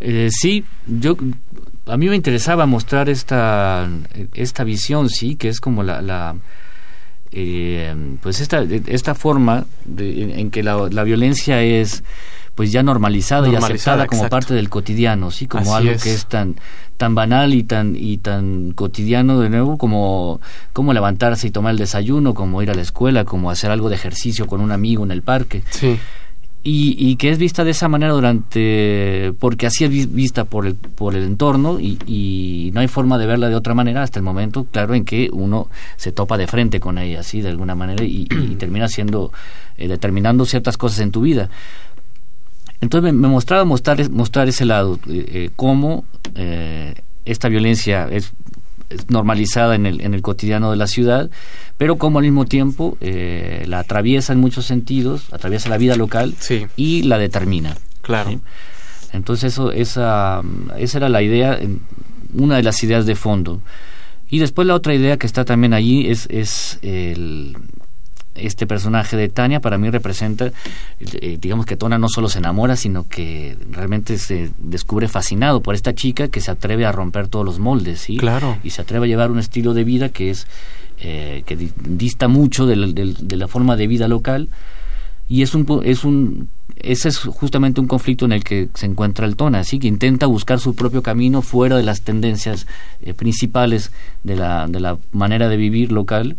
Eh, 0.00 0.28
sí, 0.30 0.66
yo 0.86 1.16
a 1.86 1.96
mí 1.96 2.08
me 2.10 2.16
interesaba 2.16 2.66
mostrar 2.66 3.08
esta 3.08 3.88
esta 4.34 4.64
visión, 4.64 5.08
sí, 5.08 5.36
que 5.36 5.48
es 5.48 5.60
como 5.60 5.82
la, 5.82 6.34
eh, 7.30 7.94
pues 8.20 8.40
esta 8.40 8.62
esta 8.86 9.14
forma 9.14 9.64
en 9.96 10.50
que 10.50 10.62
la, 10.62 10.88
la, 10.90 11.04
violencia 11.04 11.62
es 11.62 12.04
pues 12.54 12.70
ya 12.70 12.82
normalizada, 12.82 13.48
y 13.48 13.54
aceptada 13.54 14.06
como 14.06 14.28
parte 14.28 14.54
del 14.54 14.68
cotidiano, 14.68 15.30
sí, 15.30 15.46
como 15.46 15.74
algo 15.74 15.92
que 16.02 16.12
es. 16.12 16.26
tan 16.26 16.56
tan 16.96 17.14
banal 17.14 17.52
y 17.54 17.64
tan 17.64 17.96
y 17.96 18.18
tan 18.18 18.72
cotidiano 18.72 19.40
de 19.40 19.48
nuevo 19.48 19.76
como 19.76 20.40
como 20.72 20.92
levantarse 20.92 21.48
y 21.48 21.50
tomar 21.50 21.72
el 21.72 21.78
desayuno, 21.78 22.34
como 22.34 22.62
ir 22.62 22.70
a 22.70 22.74
la 22.74 22.82
escuela, 22.82 23.24
como 23.24 23.50
hacer 23.50 23.70
algo 23.70 23.88
de 23.88 23.96
ejercicio 23.96 24.46
con 24.46 24.60
un 24.60 24.70
amigo 24.70 25.02
en 25.02 25.10
el 25.10 25.22
parque. 25.22 25.62
Sí. 25.70 25.98
Y, 26.64 27.16
que 27.16 27.30
es 27.30 27.38
vista 27.38 27.64
de 27.64 27.72
esa 27.72 27.88
manera 27.88 28.12
durante 28.12 29.34
porque 29.40 29.66
así 29.66 29.84
es 29.84 30.14
vista 30.14 30.44
por 30.44 30.64
el 30.64 30.76
por 30.76 31.16
el 31.16 31.24
entorno 31.24 31.80
y, 31.80 32.70
no 32.72 32.78
hay 32.78 32.86
forma 32.86 33.18
de 33.18 33.26
verla 33.26 33.48
de 33.48 33.56
otra 33.56 33.74
manera 33.74 34.04
hasta 34.04 34.20
el 34.20 34.22
momento 34.22 34.64
claro 34.70 34.94
en 34.94 35.04
que 35.04 35.28
uno 35.32 35.68
se 35.96 36.12
topa 36.12 36.38
de 36.38 36.46
frente 36.46 36.78
con 36.78 36.98
ella 36.98 37.18
así 37.20 37.40
de 37.40 37.48
alguna 37.48 37.74
manera 37.74 38.04
y, 38.04 38.26
termina 38.60 38.86
siendo 38.86 39.32
eh, 39.76 39.88
determinando 39.88 40.44
ciertas 40.44 40.76
cosas 40.76 41.00
en 41.00 41.10
tu 41.10 41.22
vida 41.22 41.50
entonces 42.82 43.14
me, 43.14 43.28
mostraba 43.28 43.64
mostrar 43.64 44.10
mostrar 44.10 44.48
ese 44.48 44.66
lado 44.66 44.98
eh, 45.08 45.24
eh, 45.28 45.50
cómo 45.56 46.04
esta 47.24 47.48
violencia 47.48 48.08
es 48.10 48.32
normalizada 49.08 49.74
en 49.74 49.86
el, 49.86 50.00
en 50.00 50.14
el 50.14 50.22
cotidiano 50.22 50.70
de 50.70 50.76
la 50.76 50.86
ciudad, 50.86 51.30
pero 51.78 51.96
como 51.96 52.18
al 52.18 52.24
mismo 52.24 52.44
tiempo 52.44 52.96
eh, 53.00 53.64
la 53.66 53.80
atraviesa 53.80 54.32
en 54.32 54.40
muchos 54.40 54.66
sentidos, 54.66 55.32
atraviesa 55.32 55.68
la 55.68 55.78
vida 55.78 55.96
local 55.96 56.34
y 56.76 57.02
la 57.04 57.18
determina. 57.18 57.76
Claro. 58.02 58.40
Entonces 59.12 59.52
eso, 59.52 59.72
esa, 59.72 60.42
esa 60.78 60.98
era 60.98 61.08
la 61.08 61.22
idea, 61.22 61.58
una 62.34 62.56
de 62.56 62.62
las 62.62 62.82
ideas 62.82 63.06
de 63.06 63.14
fondo. 63.14 63.60
Y 64.28 64.38
después 64.38 64.66
la 64.66 64.74
otra 64.74 64.94
idea 64.94 65.18
que 65.18 65.26
está 65.26 65.44
también 65.44 65.74
allí 65.74 66.10
es, 66.10 66.26
es 66.30 66.78
el, 66.82 67.56
este 68.34 68.66
personaje 68.66 69.16
de 69.16 69.28
Tania 69.28 69.60
para 69.60 69.78
mí 69.78 69.90
representa, 69.90 70.52
eh, 71.00 71.38
digamos 71.40 71.66
que 71.66 71.76
Tona 71.76 71.98
no 71.98 72.08
solo 72.08 72.28
se 72.28 72.38
enamora, 72.38 72.76
sino 72.76 73.06
que 73.08 73.56
realmente 73.70 74.18
se 74.18 74.50
descubre 74.58 75.08
fascinado 75.08 75.60
por 75.60 75.74
esta 75.74 75.94
chica 75.94 76.28
que 76.28 76.40
se 76.40 76.50
atreve 76.50 76.86
a 76.86 76.92
romper 76.92 77.28
todos 77.28 77.44
los 77.44 77.58
moldes, 77.58 78.00
¿sí? 78.00 78.16
Claro. 78.16 78.58
Y 78.62 78.70
se 78.70 78.82
atreve 78.82 79.06
a 79.06 79.08
llevar 79.08 79.30
un 79.30 79.38
estilo 79.38 79.74
de 79.74 79.84
vida 79.84 80.08
que 80.08 80.30
es 80.30 80.46
eh, 80.98 81.42
que 81.46 81.56
dista 81.56 82.28
mucho 82.28 82.64
de 82.66 82.76
la, 82.76 83.48
forma 83.48 83.76
de 83.76 83.86
vida 83.86 84.06
local 84.08 84.48
y 85.28 85.42
es 85.42 85.54
un 85.54 85.82
es 85.84 86.04
un 86.04 86.48
ese 86.76 87.08
es 87.08 87.18
justamente 87.18 87.80
un 87.80 87.88
conflicto 87.88 88.24
en 88.24 88.32
el 88.32 88.44
que 88.44 88.68
se 88.74 88.86
encuentra 88.86 89.26
el 89.26 89.36
Tona, 89.36 89.60
así 89.60 89.78
que 89.78 89.88
intenta 89.88 90.26
buscar 90.26 90.58
su 90.58 90.74
propio 90.74 91.02
camino 91.02 91.42
fuera 91.42 91.76
de 91.76 91.82
las 91.82 92.02
tendencias 92.02 92.66
eh, 93.02 93.14
principales 93.14 93.90
de 94.22 94.36
la, 94.36 94.66
de 94.68 94.80
la 94.80 94.96
manera 95.12 95.48
de 95.48 95.56
vivir 95.56 95.92
local 95.92 96.36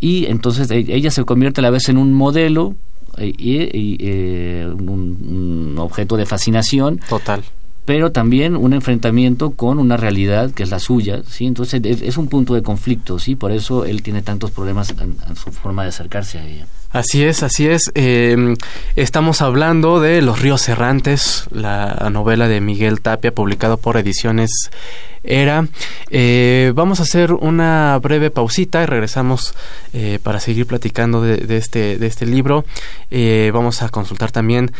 y 0.00 0.26
entonces 0.26 0.70
e, 0.70 0.78
ella 0.88 1.10
se 1.10 1.24
convierte 1.24 1.60
a 1.60 1.62
la 1.62 1.70
vez 1.70 1.88
en 1.88 1.98
un 1.98 2.12
modelo 2.12 2.76
eh, 3.16 3.32
y, 3.36 3.96
eh, 4.00 4.66
un, 4.66 5.76
objeto 5.78 6.16
de 6.16 6.26
fascinación. 6.26 7.00
Total. 7.08 7.42
Pero 7.88 8.12
también 8.12 8.54
un 8.54 8.74
enfrentamiento 8.74 9.52
con 9.52 9.78
una 9.78 9.96
realidad 9.96 10.50
que 10.50 10.62
es 10.62 10.68
la 10.68 10.78
suya, 10.78 11.22
¿sí? 11.26 11.46
Entonces 11.46 11.80
es, 11.82 12.18
un 12.18 12.28
punto 12.28 12.52
de 12.52 12.62
conflicto, 12.62 13.18
¿sí? 13.18 13.34
Por 13.34 13.50
eso 13.50 13.86
él 13.86 14.02
tiene 14.02 14.20
tantos 14.20 14.50
problemas 14.50 14.90
en, 14.90 15.16
su 15.36 15.50
forma 15.52 15.84
de 15.84 15.88
acercarse 15.88 16.38
a 16.38 16.46
ella. 16.46 16.66
Así 16.90 17.24
es, 17.24 17.42
así 17.42 17.66
es. 17.66 17.90
Em, 17.94 18.56
estamos 18.94 19.40
hablando 19.40 20.00
de 20.00 20.20
Los 20.20 20.42
Ríos 20.42 20.68
Errantes, 20.68 21.46
la 21.50 22.10
novela 22.12 22.46
de 22.46 22.60
Miguel 22.60 23.00
Tapia, 23.00 23.32
publicado 23.32 23.78
por 23.78 23.96
Ediciones 23.96 24.50
era. 25.24 25.66
Eh, 26.10 26.72
vamos 26.74 27.00
a 27.00 27.04
hacer 27.04 27.32
una 27.32 27.98
breve 28.02 28.30
pausita 28.30 28.82
y 28.82 28.86
regresamos 28.86 29.54
eh, 29.94 30.18
para 30.22 30.40
seguir 30.40 30.66
platicando 30.66 31.22
de, 31.22 31.56
este, 31.56 31.96
de 31.96 32.06
este 32.06 32.26
libro. 32.26 32.66
Eh, 33.10 33.50
vamos 33.54 33.80
a 33.80 33.88
consultar 33.88 34.30
también. 34.30 34.72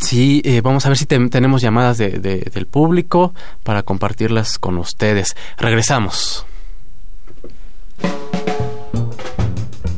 Sí, 0.00 0.42
vamos 0.62 0.86
a 0.86 0.90
ver 0.90 0.98
si 0.98 1.06
tenemos 1.06 1.62
llamadas 1.62 1.98
de, 1.98 2.10
del 2.18 2.66
público 2.66 3.34
para 3.62 3.82
compartirlas 3.82 4.58
con 4.58 4.78
ustedes. 4.78 5.36
Regresamos. 5.56 6.46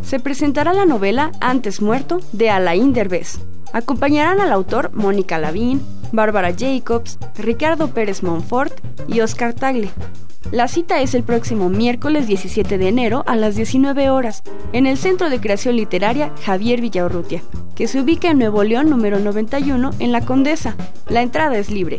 Se 0.02 0.21
presentará 0.21 0.73
la 0.73 0.87
novela 0.87 1.33
Antes 1.40 1.83
Muerto 1.83 2.21
de 2.33 2.49
Alain 2.49 2.93
Derbez. 2.95 3.40
Acompañarán 3.75 4.40
al 4.40 4.52
autor 4.52 4.90
Mónica 4.95 5.38
Lavín, 5.38 5.83
Bárbara 6.12 6.55
Jacobs, 6.57 7.19
Ricardo 7.37 7.88
Pérez 7.88 8.23
Monfort 8.23 8.73
y 9.07 9.21
Oscar 9.21 9.52
Tagle. 9.52 9.90
La 10.50 10.67
cita 10.67 11.02
es 11.02 11.12
el 11.12 11.25
próximo 11.25 11.69
miércoles 11.69 12.26
17 12.26 12.78
de 12.78 12.88
enero 12.88 13.23
a 13.26 13.37
las 13.37 13.55
19 13.55 14.09
horas 14.09 14.43
en 14.73 14.87
el 14.87 14.97
Centro 14.97 15.28
de 15.28 15.40
Creación 15.40 15.76
Literaria 15.76 16.33
Javier 16.43 16.81
Villaurrutia, 16.81 17.43
que 17.75 17.87
se 17.87 18.00
ubica 18.00 18.31
en 18.31 18.38
Nuevo 18.38 18.64
León 18.64 18.88
número 18.88 19.19
91 19.19 19.90
en 19.99 20.11
La 20.11 20.23
Condesa. 20.23 20.75
La 21.07 21.21
entrada 21.21 21.59
es 21.59 21.69
libre. 21.69 21.99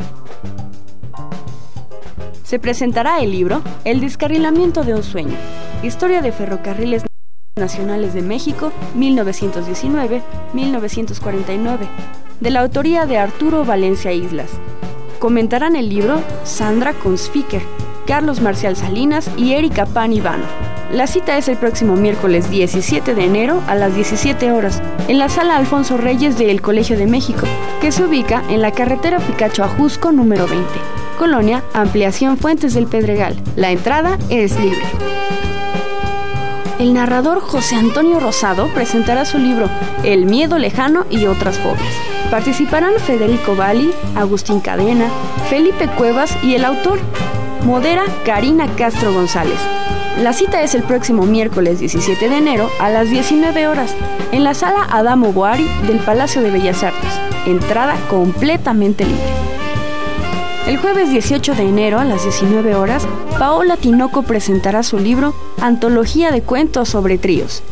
Se 2.42 2.58
presentará 2.58 3.20
el 3.20 3.30
libro 3.30 3.62
El 3.84 4.00
descarrilamiento 4.00 4.82
de 4.82 4.94
un 4.94 5.04
sueño, 5.04 5.36
historia 5.84 6.20
de 6.20 6.32
ferrocarriles 6.32 7.04
nacionales 7.56 8.14
de 8.14 8.22
México 8.22 8.72
1919-1949, 8.98 11.88
de 12.40 12.50
la 12.50 12.62
autoría 12.62 13.06
de 13.06 13.16
Arturo 13.16 13.64
Valencia 13.64 14.12
Islas. 14.12 14.50
Comentarán 15.20 15.76
el 15.76 15.88
libro 15.88 16.20
Sandra 16.42 16.94
Consfiker, 16.94 17.62
Carlos 18.10 18.40
Marcial 18.40 18.74
Salinas 18.74 19.30
y 19.36 19.52
Erika 19.52 19.86
Pan 19.86 20.12
Ivano. 20.12 20.42
La 20.92 21.06
cita 21.06 21.38
es 21.38 21.46
el 21.46 21.56
próximo 21.56 21.94
miércoles 21.94 22.50
17 22.50 23.14
de 23.14 23.24
enero 23.24 23.62
a 23.68 23.76
las 23.76 23.94
17 23.94 24.50
horas 24.50 24.82
en 25.06 25.20
la 25.20 25.28
sala 25.28 25.56
Alfonso 25.56 25.96
Reyes 25.96 26.36
del 26.36 26.60
Colegio 26.60 26.98
de 26.98 27.06
México, 27.06 27.46
que 27.80 27.92
se 27.92 28.02
ubica 28.02 28.42
en 28.48 28.62
la 28.62 28.72
carretera 28.72 29.20
Picacho 29.20 29.62
Ajusco 29.62 30.10
número 30.10 30.48
20. 30.48 30.66
Colonia 31.20 31.62
Ampliación 31.72 32.36
Fuentes 32.36 32.74
del 32.74 32.88
Pedregal. 32.88 33.36
La 33.54 33.70
entrada 33.70 34.18
es 34.28 34.58
libre. 34.58 34.82
El 36.80 36.94
narrador 36.94 37.38
José 37.38 37.76
Antonio 37.76 38.18
Rosado 38.18 38.66
presentará 38.74 39.24
su 39.24 39.38
libro 39.38 39.70
El 40.02 40.26
miedo 40.26 40.58
lejano 40.58 41.06
y 41.10 41.26
otras 41.26 41.58
fobias. 41.58 41.94
Participarán 42.28 42.94
Federico 43.06 43.54
Valli, 43.54 43.92
Agustín 44.16 44.58
Cadena, 44.58 45.08
Felipe 45.48 45.86
Cuevas 45.86 46.36
y 46.42 46.56
el 46.56 46.64
autor. 46.64 46.98
Modera 47.64 48.04
Karina 48.24 48.66
Castro 48.74 49.12
González. 49.12 49.58
La 50.18 50.32
cita 50.32 50.62
es 50.62 50.74
el 50.74 50.82
próximo 50.82 51.24
miércoles 51.24 51.78
17 51.78 52.28
de 52.28 52.38
enero 52.38 52.70
a 52.80 52.88
las 52.88 53.10
19 53.10 53.68
horas 53.68 53.94
en 54.32 54.44
la 54.44 54.54
sala 54.54 54.86
Adamo 54.90 55.32
Boari 55.32 55.68
del 55.86 55.98
Palacio 55.98 56.40
de 56.42 56.50
Bellas 56.50 56.82
Artes. 56.82 57.12
Entrada 57.46 57.96
completamente 58.08 59.04
libre. 59.04 59.22
El 60.66 60.78
jueves 60.78 61.10
18 61.10 61.54
de 61.54 61.62
enero 61.62 61.98
a 61.98 62.04
las 62.04 62.22
19 62.22 62.74
horas, 62.74 63.06
Paola 63.38 63.76
Tinoco 63.76 64.22
presentará 64.22 64.82
su 64.82 64.98
libro 64.98 65.34
Antología 65.60 66.30
de 66.30 66.42
cuentos 66.42 66.88
sobre 66.88 67.18
tríos. 67.18 67.62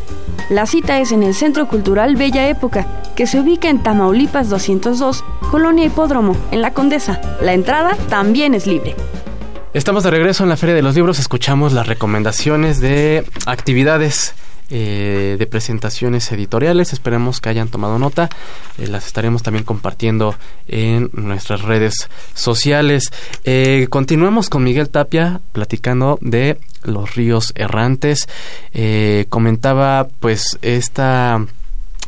La 0.51 0.67
cita 0.67 0.99
es 0.99 1.13
en 1.13 1.23
el 1.23 1.35
Centro 1.35 1.67
Cultural 1.67 2.17
Bella 2.17 2.49
Época, 2.49 2.87
que 3.17 3.27
se 3.27 3.41
ubica 3.41 3.69
en 3.69 3.83
Tamaulipas 3.83 4.49
202, 4.49 5.25
Colonia 5.51 5.87
Hipódromo, 5.87 6.37
en 6.51 6.63
La 6.63 6.73
Condesa. 6.73 7.21
La 7.43 7.53
entrada 7.53 7.97
también 8.09 8.55
es 8.55 8.67
libre. 8.67 8.95
Estamos 9.79 10.03
de 10.03 10.11
regreso 10.11 10.43
en 10.43 10.49
la 10.49 10.57
Feria 10.57 10.75
de 10.75 10.83
los 10.83 10.97
Libros, 10.97 11.21
escuchamos 11.21 11.73
las 11.73 11.87
recomendaciones 11.87 12.81
de 12.81 13.25
actividades 13.47 14.35
eh, 14.71 15.37
de 15.39 15.47
presentaciones 15.47 16.33
editoriales. 16.33 16.93
Esperemos 16.93 17.41
que 17.41 17.49
hayan 17.49 17.69
tomado 17.69 17.97
nota. 17.97 18.29
Eh, 18.77 18.89
las 18.89 19.07
estaremos 19.07 19.45
también 19.45 19.65
compartiendo 19.65 20.35
en 20.67 21.11
nuestras 21.13 21.63
redes 21.63 22.11
sociales. 22.35 23.13
Eh, 23.45 23.87
continuamos 23.89 24.51
con 24.51 24.65
Miguel 24.65 24.91
Tapia 24.91 25.41
platicando 25.53 26.19
de 26.23 26.59
los 26.83 27.15
ríos 27.15 27.53
errantes. 27.55 28.29
comentaba 29.29 30.09
pues 30.19 30.59
esta 30.61 31.47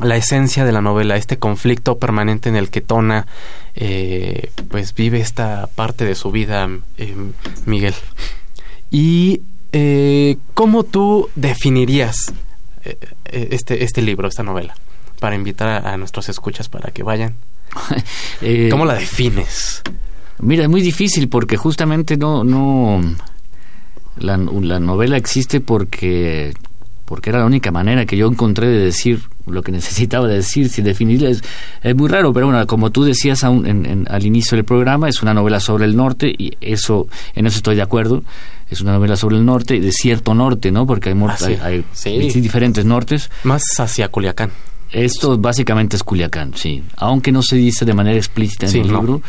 la 0.03 0.15
esencia 0.15 0.65
de 0.65 0.71
la 0.71 0.81
novela, 0.81 1.15
este 1.15 1.37
conflicto 1.37 1.97
permanente 1.97 2.49
en 2.49 2.55
el 2.55 2.69
que 2.69 2.81
Tona 2.81 3.27
eh, 3.75 4.51
pues 4.69 4.93
vive 4.93 5.19
esta 5.19 5.67
parte 5.75 6.05
de 6.05 6.15
su 6.15 6.31
vida, 6.31 6.69
eh, 6.97 7.15
Miguel. 7.65 7.93
Y 8.89 9.41
eh, 9.71 10.37
cómo 10.53 10.83
tú 10.83 11.29
definirías 11.35 12.33
este, 13.25 13.83
este 13.83 14.01
libro, 14.01 14.27
esta 14.27 14.43
novela, 14.43 14.75
para 15.19 15.35
invitar 15.35 15.85
a, 15.85 15.97
nuestros 15.97 16.29
escuchas 16.29 16.67
para 16.67 16.91
que 16.91 17.03
vayan. 17.03 17.35
¿Cómo 18.71 18.85
la 18.85 18.95
defines? 18.95 19.83
Mira, 20.39 20.63
es 20.63 20.69
muy 20.69 20.81
difícil 20.81 21.29
porque 21.29 21.57
justamente 21.57 22.17
no, 22.17 22.43
no, 22.43 22.99
la, 24.17 24.37
la 24.37 24.79
novela 24.79 25.17
existe 25.17 25.61
porque 25.61 26.53
porque 27.11 27.29
era 27.29 27.39
la 27.39 27.45
única 27.45 27.71
manera 27.71 28.05
que 28.05 28.15
yo 28.15 28.25
encontré 28.25 28.69
de 28.69 28.85
decir 28.85 29.23
lo 29.45 29.63
que 29.63 29.73
necesitaba 29.73 30.29
decir, 30.29 30.69
si 30.69 30.81
definirla 30.81 31.27
es, 31.29 31.43
muy 31.93 32.07
raro, 32.07 32.31
pero 32.31 32.45
bueno, 32.45 32.65
como 32.67 32.89
tú 32.89 33.03
decías 33.03 33.43
al 33.43 34.25
inicio 34.25 34.55
del 34.55 34.63
programa, 34.63 35.09
es 35.09 35.21
una 35.21 35.33
novela 35.33 35.59
sobre 35.59 35.83
el 35.83 35.97
norte 35.97 36.33
y 36.37 36.53
eso, 36.61 37.09
en 37.35 37.47
eso 37.47 37.57
estoy 37.57 37.75
de 37.75 37.81
acuerdo, 37.81 38.23
es 38.69 38.79
una 38.79 38.93
novela 38.93 39.17
sobre 39.17 39.35
el 39.35 39.43
norte, 39.43 39.81
de 39.81 39.91
cierto 39.91 40.33
norte, 40.33 40.71
¿no? 40.71 40.87
Porque 40.87 41.09
hay, 41.09 41.17
ah, 41.61 41.65
hay, 41.65 41.83
diferentes 42.39 42.85
nortes. 42.85 43.29
Más 43.43 43.61
hacia 43.77 44.07
Culiacán. 44.07 44.51
Esto 44.89 45.37
básicamente 45.37 45.97
es 45.97 46.03
Culiacán, 46.03 46.53
sí, 46.55 46.81
aunque 46.95 47.33
no 47.33 47.41
se 47.41 47.57
dice 47.57 47.83
de 47.83 47.93
manera 47.93 48.15
explícita 48.15 48.67
en 48.67 48.75
el 48.77 48.87
libro. 48.87 49.21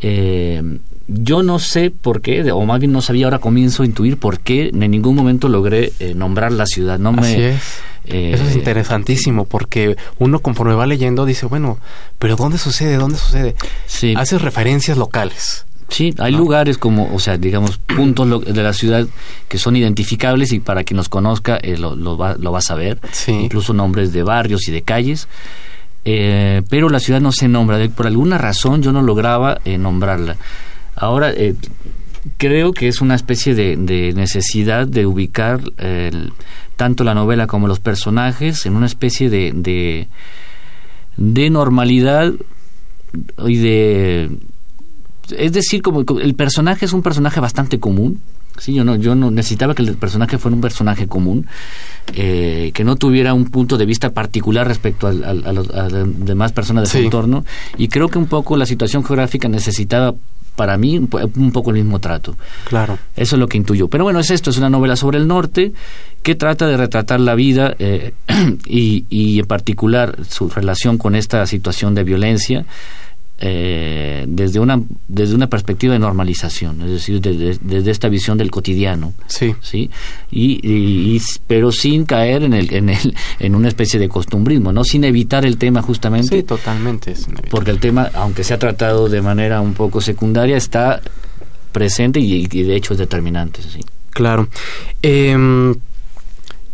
Eh, 0.00 0.62
yo 1.08 1.42
no 1.42 1.58
sé 1.58 1.90
por 1.90 2.20
qué, 2.20 2.52
o 2.52 2.64
más 2.66 2.78
bien 2.78 2.92
no 2.92 3.00
sabía, 3.00 3.26
ahora 3.26 3.38
comienzo 3.38 3.82
a 3.82 3.86
intuir 3.86 4.18
por 4.18 4.40
qué 4.40 4.68
en 4.68 4.90
ningún 4.90 5.16
momento 5.16 5.48
logré 5.48 5.92
eh, 6.00 6.12
nombrar 6.14 6.52
la 6.52 6.66
ciudad. 6.66 6.98
No 6.98 7.12
me, 7.12 7.50
es. 7.50 7.80
Eh, 8.04 8.32
Eso 8.34 8.44
es 8.44 8.56
interesantísimo 8.56 9.46
porque 9.46 9.96
uno 10.18 10.40
conforme 10.40 10.74
va 10.74 10.86
leyendo 10.86 11.24
dice, 11.24 11.46
bueno, 11.46 11.78
pero 12.18 12.36
¿dónde 12.36 12.58
sucede? 12.58 12.96
¿Dónde 12.96 13.16
sucede? 13.18 13.54
Sí. 13.86 14.14
Haces 14.16 14.42
referencias 14.42 14.98
locales. 14.98 15.64
Sí, 15.88 16.14
hay 16.18 16.32
lugares 16.32 16.76
como, 16.76 17.14
o 17.14 17.18
sea, 17.18 17.38
digamos, 17.38 17.78
puntos 17.78 18.44
de 18.44 18.62
la 18.62 18.74
ciudad 18.74 19.06
que 19.48 19.58
son 19.58 19.74
identificables 19.74 20.52
y 20.52 20.60
para 20.60 20.84
quien 20.84 20.98
nos 20.98 21.08
conozca 21.08 21.56
eh, 21.62 21.78
lo, 21.78 21.96
lo, 21.96 22.18
va, 22.18 22.36
lo 22.38 22.54
a 22.54 22.60
saber. 22.60 22.98
Incluso 23.26 23.72
nombres 23.72 24.12
de 24.12 24.22
barrios 24.22 24.68
y 24.68 24.72
de 24.72 24.82
calles. 24.82 25.26
pero 26.04 26.90
la 26.90 27.00
ciudad 27.00 27.22
no 27.22 27.32
se 27.32 27.48
nombra. 27.48 27.78
Por 27.88 28.06
alguna 28.06 28.36
razón 28.36 28.82
yo 28.82 28.92
no 28.92 29.00
lograba 29.00 29.60
nombrarla. 29.64 30.36
Ahora, 30.98 31.30
eh, 31.30 31.54
creo 32.36 32.72
que 32.72 32.88
es 32.88 33.00
una 33.00 33.14
especie 33.14 33.54
de, 33.54 33.76
necesidad 34.14 34.86
de 34.86 35.06
ubicar 35.06 35.60
tanto 36.76 37.04
la 37.04 37.14
novela 37.14 37.46
como 37.46 37.66
los 37.68 37.80
personajes 37.80 38.66
en 38.66 38.76
una 38.76 38.86
especie 38.86 39.30
de, 39.30 39.52
de, 41.16 41.50
normalidad 41.50 42.32
y 43.46 43.56
de... 43.56 44.30
Es 45.36 45.52
decir, 45.52 45.82
como 45.82 46.04
el 46.20 46.34
personaje 46.34 46.86
es 46.86 46.92
un 46.92 47.02
personaje 47.02 47.40
bastante 47.40 47.78
común, 47.78 48.20
Sí, 48.58 48.74
yo 48.74 48.84
no, 48.84 48.96
yo 48.96 49.14
no 49.14 49.30
necesitaba 49.30 49.74
que 49.74 49.82
el 49.82 49.96
personaje 49.96 50.38
fuera 50.38 50.54
un 50.54 50.60
personaje 50.60 51.06
común, 51.06 51.46
eh, 52.14 52.72
que 52.74 52.84
no 52.84 52.96
tuviera 52.96 53.32
un 53.32 53.46
punto 53.46 53.76
de 53.76 53.86
vista 53.86 54.10
particular 54.10 54.66
respecto 54.66 55.06
a, 55.06 55.12
las 55.12 55.92
demás 56.18 56.52
personas 56.52 56.84
de 56.84 56.90
su 56.90 56.98
entorno. 56.98 57.44
Y 57.76 57.88
creo 57.88 58.08
que 58.08 58.18
un 58.18 58.26
poco 58.26 58.56
la 58.56 58.66
situación 58.66 59.04
geográfica 59.04 59.48
necesitaba 59.48 60.14
para 60.58 60.76
mí 60.76 60.98
un 60.98 61.52
poco 61.52 61.70
el 61.70 61.76
mismo 61.76 62.00
trato. 62.00 62.36
Claro. 62.64 62.98
Eso 63.14 63.36
es 63.36 63.40
lo 63.40 63.46
que 63.46 63.56
intuyo. 63.56 63.86
Pero 63.86 64.02
bueno, 64.02 64.18
es 64.18 64.32
esto, 64.32 64.50
es 64.50 64.58
una 64.58 64.68
novela 64.68 64.96
sobre 64.96 65.18
el 65.18 65.28
norte 65.28 65.72
que 66.20 66.34
trata 66.34 66.66
de 66.66 66.76
retratar 66.76 67.20
la 67.20 67.36
vida 67.36 67.76
eh, 67.78 68.12
y, 68.66 69.04
y 69.08 69.38
en 69.38 69.46
particular 69.46 70.16
su 70.28 70.50
relación 70.50 70.98
con 70.98 71.14
esta 71.14 71.46
situación 71.46 71.94
de 71.94 72.02
violencia 72.02 72.64
eh, 73.40 74.24
desde 74.26 74.58
una 74.58 74.82
desde 75.06 75.36
una 75.36 75.46
perspectiva 75.46 75.92
de 75.92 76.00
normalización 76.00 76.82
es 76.82 76.90
decir 76.90 77.20
desde, 77.20 77.90
esta 77.90 78.08
visión 78.08 78.36
del 78.36 78.50
cotidiano 78.50 79.14
sí. 79.28 79.54
sí 79.60 79.90
y, 80.28 81.22
pero 81.46 81.70
sin 81.70 82.04
caer 82.04 82.42
en 82.42 82.52
el 82.52 82.74
en 82.74 82.88
el 82.88 83.14
en 83.38 83.54
una 83.54 83.68
especie 83.68 84.00
de 84.00 84.08
costumbrismo 84.08 84.72
no 84.72 84.82
sin 84.82 85.04
evitar 85.04 85.46
el 85.46 85.56
tema 85.56 85.82
justamente. 85.82 86.38
Sí 86.38 86.42
totalmente 86.42 87.14
porque 87.48 87.70
el 87.70 87.78
tema 87.78 88.10
aunque 88.14 88.42
se 88.42 88.54
ha 88.54 88.58
tratado 88.58 89.08
de 89.08 89.22
manera 89.22 89.60
un 89.60 89.74
poco 89.74 90.00
secundaria 90.00 90.56
está 90.56 91.00
presente 91.70 92.18
y, 92.18 92.48
de 92.48 92.74
hecho 92.74 92.94
es 92.94 92.98
determinante 92.98 93.62
sí. 93.62 93.80
Claro. 94.10 94.48
Em, 95.00 95.76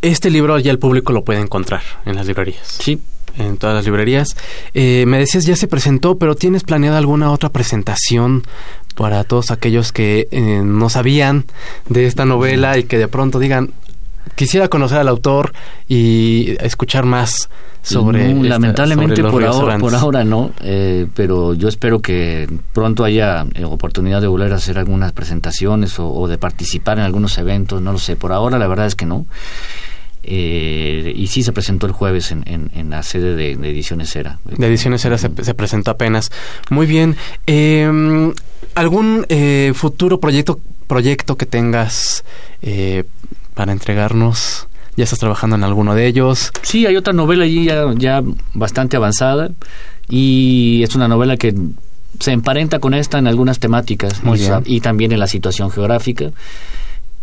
este 0.01 0.31
libro 0.31 0.59
ya 0.59 0.71
el 0.71 0.79
público 0.79 1.13
lo 1.13 1.25
puede 1.25 1.41
encontrar 1.41 1.83
en 2.07 2.17
las 2.17 2.27
librerías. 2.27 2.79
Sí 2.81 2.99
en 3.39 3.57
todas 3.57 3.77
las 3.77 3.85
librerías. 3.85 4.37
Eh, 4.75 5.05
me 5.07 5.19
decías, 5.19 5.45
ya 5.47 5.57
se 5.57 5.69
presentó, 5.69 6.19
pero 6.19 6.35
¿tienes 6.35 6.65
planeada 6.65 6.99
alguna 6.99 7.31
otra 7.31 7.51
presentación 7.51 8.45
para 8.95 9.25
todos 9.25 9.51
aquellos 9.51 9.93
que 9.93 10.29
eh, 10.31 10.63
no 10.65 10.89
sabían 10.89 11.45
de 11.89 12.07
esta 12.07 12.25
novela 12.25 12.79
y 12.79 12.85
que 12.85 12.99
de 12.99 13.09
pronto 13.09 13.39
digan, 13.39 13.73
quisiera 14.37 14.69
conocer 14.69 14.99
al 14.99 15.09
autor 15.09 15.53
y 15.89 16.57
escuchar 16.61 17.05
más 17.05 17.49
sobre 17.83 18.33
lamentablemente 18.33 19.23
por 19.23 19.45
ahora 19.45 19.79
por 19.79 19.95
ahora 19.95 20.25
no 20.25 20.53
eh, 20.63 21.07
pero 21.15 21.53
yo 21.53 21.69
espero 21.69 22.01
que 22.01 22.49
pronto 22.73 23.05
haya 23.05 23.45
oportunidad 23.67 24.23
de 24.23 24.27
volver 24.27 24.55
a 24.55 24.57
hacer 24.57 24.79
algunas 24.79 25.13
presentaciones 25.13 25.99
o, 25.99 26.11
o, 26.11 26.27
de 26.27 26.39
participar 26.39 26.97
en 26.97 27.05
algunos 27.05 27.37
eventos 27.37 27.83
no 27.83 27.93
lo 27.93 27.99
sé. 27.99 28.17
Por 28.17 28.33
ahora 28.33 28.59
la 28.59 28.67
verdad 28.69 28.87
es 28.87 28.95
que 28.95 29.05
no 29.05 29.27
eh, 30.27 31.13
y 31.15 31.27
sí 31.27 31.43
se 31.43 31.53
presentó 31.53 31.87
el 31.87 31.93
jueves 31.93 32.31
en, 32.33 32.45
en, 32.47 32.91
la 32.91 33.03
sede 33.03 33.35
de, 33.35 33.53
Ediciones 33.53 34.15
Era. 34.17 34.39
De 34.45 34.67
Ediciones 34.67 35.05
Era 35.05 35.19
se, 35.19 35.29
presentó 35.29 35.91
apenas. 35.91 36.31
Muy 36.71 36.87
bien. 36.87 37.17
Em, 37.47 38.33
¿Algún 38.75 39.27
eh, 39.29 39.73
futuro 39.75 40.21
proyecto, 40.21 40.59
proyecto 40.87 41.37
que 41.37 41.47
tengas 41.47 42.25
eh, 42.63 43.05
para 43.55 43.73
entregarnos? 43.73 44.69
¿Ya 44.97 45.05
estás 45.05 45.19
trabajando 45.19 45.57
en 45.57 45.65
alguno 45.65 45.95
de 45.95 46.07
ellos? 46.07 46.53
Sí, 46.63 46.87
hay 46.87 46.97
otra 46.97 47.13
novela 47.13 47.45
allí 47.45 47.65
ya, 47.65 47.85
ya 47.97 48.23
bastante 48.55 48.97
avanzada 48.97 49.51
y 50.09 50.83
es 50.85 50.95
una 50.95 51.09
novela 51.09 51.37
que 51.37 51.55
se 52.21 52.33
emparenta 52.33 52.79
con 52.79 52.95
esta 52.95 53.19
en 53.19 53.27
algunas 53.27 53.59
temáticas 53.59 54.23
y, 54.65 54.81
también 54.81 55.13
en 55.13 55.21
la 55.21 55.27
situación 55.27 55.71
geográfica. 55.71 56.31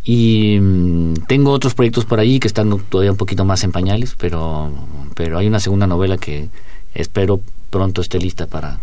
Y 0.03 0.57
mm, 0.59 1.13
tengo 1.27 1.51
otros 1.51 1.73
proyectos 1.75 2.05
por 2.05 2.19
ahí 2.19 2.39
que 2.39 2.47
están 2.47 2.77
todavía 2.89 3.11
un 3.11 3.17
poquito 3.17 3.45
más 3.45 3.63
en 3.63 3.71
pañales, 3.71 4.15
pero, 4.17 4.71
pero 5.15 5.37
hay 5.37 5.47
una 5.47 5.59
segunda 5.59 5.87
novela 5.87 6.17
que 6.17 6.49
espero 6.95 7.41
pronto 7.69 8.01
esté 8.01 8.19
lista 8.19 8.47
para, 8.47 8.79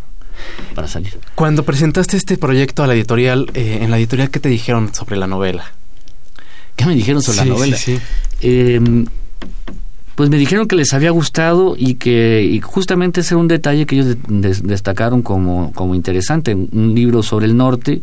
para 0.74 0.88
salir. 0.88 1.18
Cuando 1.35 1.64
presentaste 1.64 2.16
este 2.16 2.38
proyecto 2.38 2.83
a 2.83 2.87
la 2.87 2.94
editorial, 2.94 3.50
eh, 3.54 3.78
en 3.83 3.90
la 3.90 3.98
editorial, 3.98 4.31
¿qué 4.31 4.40
te 4.40 4.48
dijeron 4.48 4.94
sobre 4.94 5.16
la 5.16 5.26
novela? 5.26 5.72
¿Qué 6.76 6.87
me 6.87 6.94
dijeron 6.94 7.22
sobre 7.22 7.38
la 7.38 7.44
novela? 7.46 7.76
Sí, 7.76 7.98
em, 8.40 9.07
pues 10.14 10.31
me 10.31 10.37
dijeron 10.37 10.68
que 10.68 10.76
les 10.76 10.94
había 10.94 11.11
gustado 11.11 11.74
y 11.76 11.94
que 11.94 12.42
y 12.42 12.61
justamente 12.61 13.20
ese 13.20 13.35
era 13.35 13.40
un 13.40 13.48
detalle 13.48 13.87
que 13.87 13.96
ellos 13.96 14.16
destacaron 14.28 15.22
como, 15.22 15.72
como 15.74 15.94
interesante, 15.94 16.54
un 16.54 16.94
libro 16.94 17.22
sobre 17.22 17.46
el 17.46 17.57
norte 17.57 18.02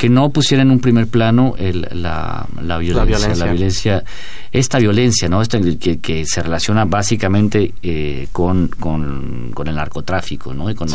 que 0.00 0.08
no 0.08 0.30
pusiera 0.30 0.62
en 0.62 0.70
un 0.70 0.80
primer 0.80 1.08
plano 1.08 1.54
la, 1.58 2.46
la, 2.62 2.78
violencia, 2.78 3.34
la, 3.34 3.52
violencia, 3.52 4.02
esta 4.50 4.78
violencia, 4.78 5.28
¿no? 5.28 5.42
Esta, 5.42 5.60
que, 5.60 5.98
que 5.98 6.24
se 6.24 6.42
relaciona 6.42 6.86
básicamente 6.86 7.74
eh, 7.82 8.26
con, 8.32 8.68
con, 8.68 9.50
con, 9.52 9.68
el 9.68 9.74
narcotráfico, 9.74 10.54
¿no? 10.54 10.70
Y 10.70 10.74
con, 10.74 10.88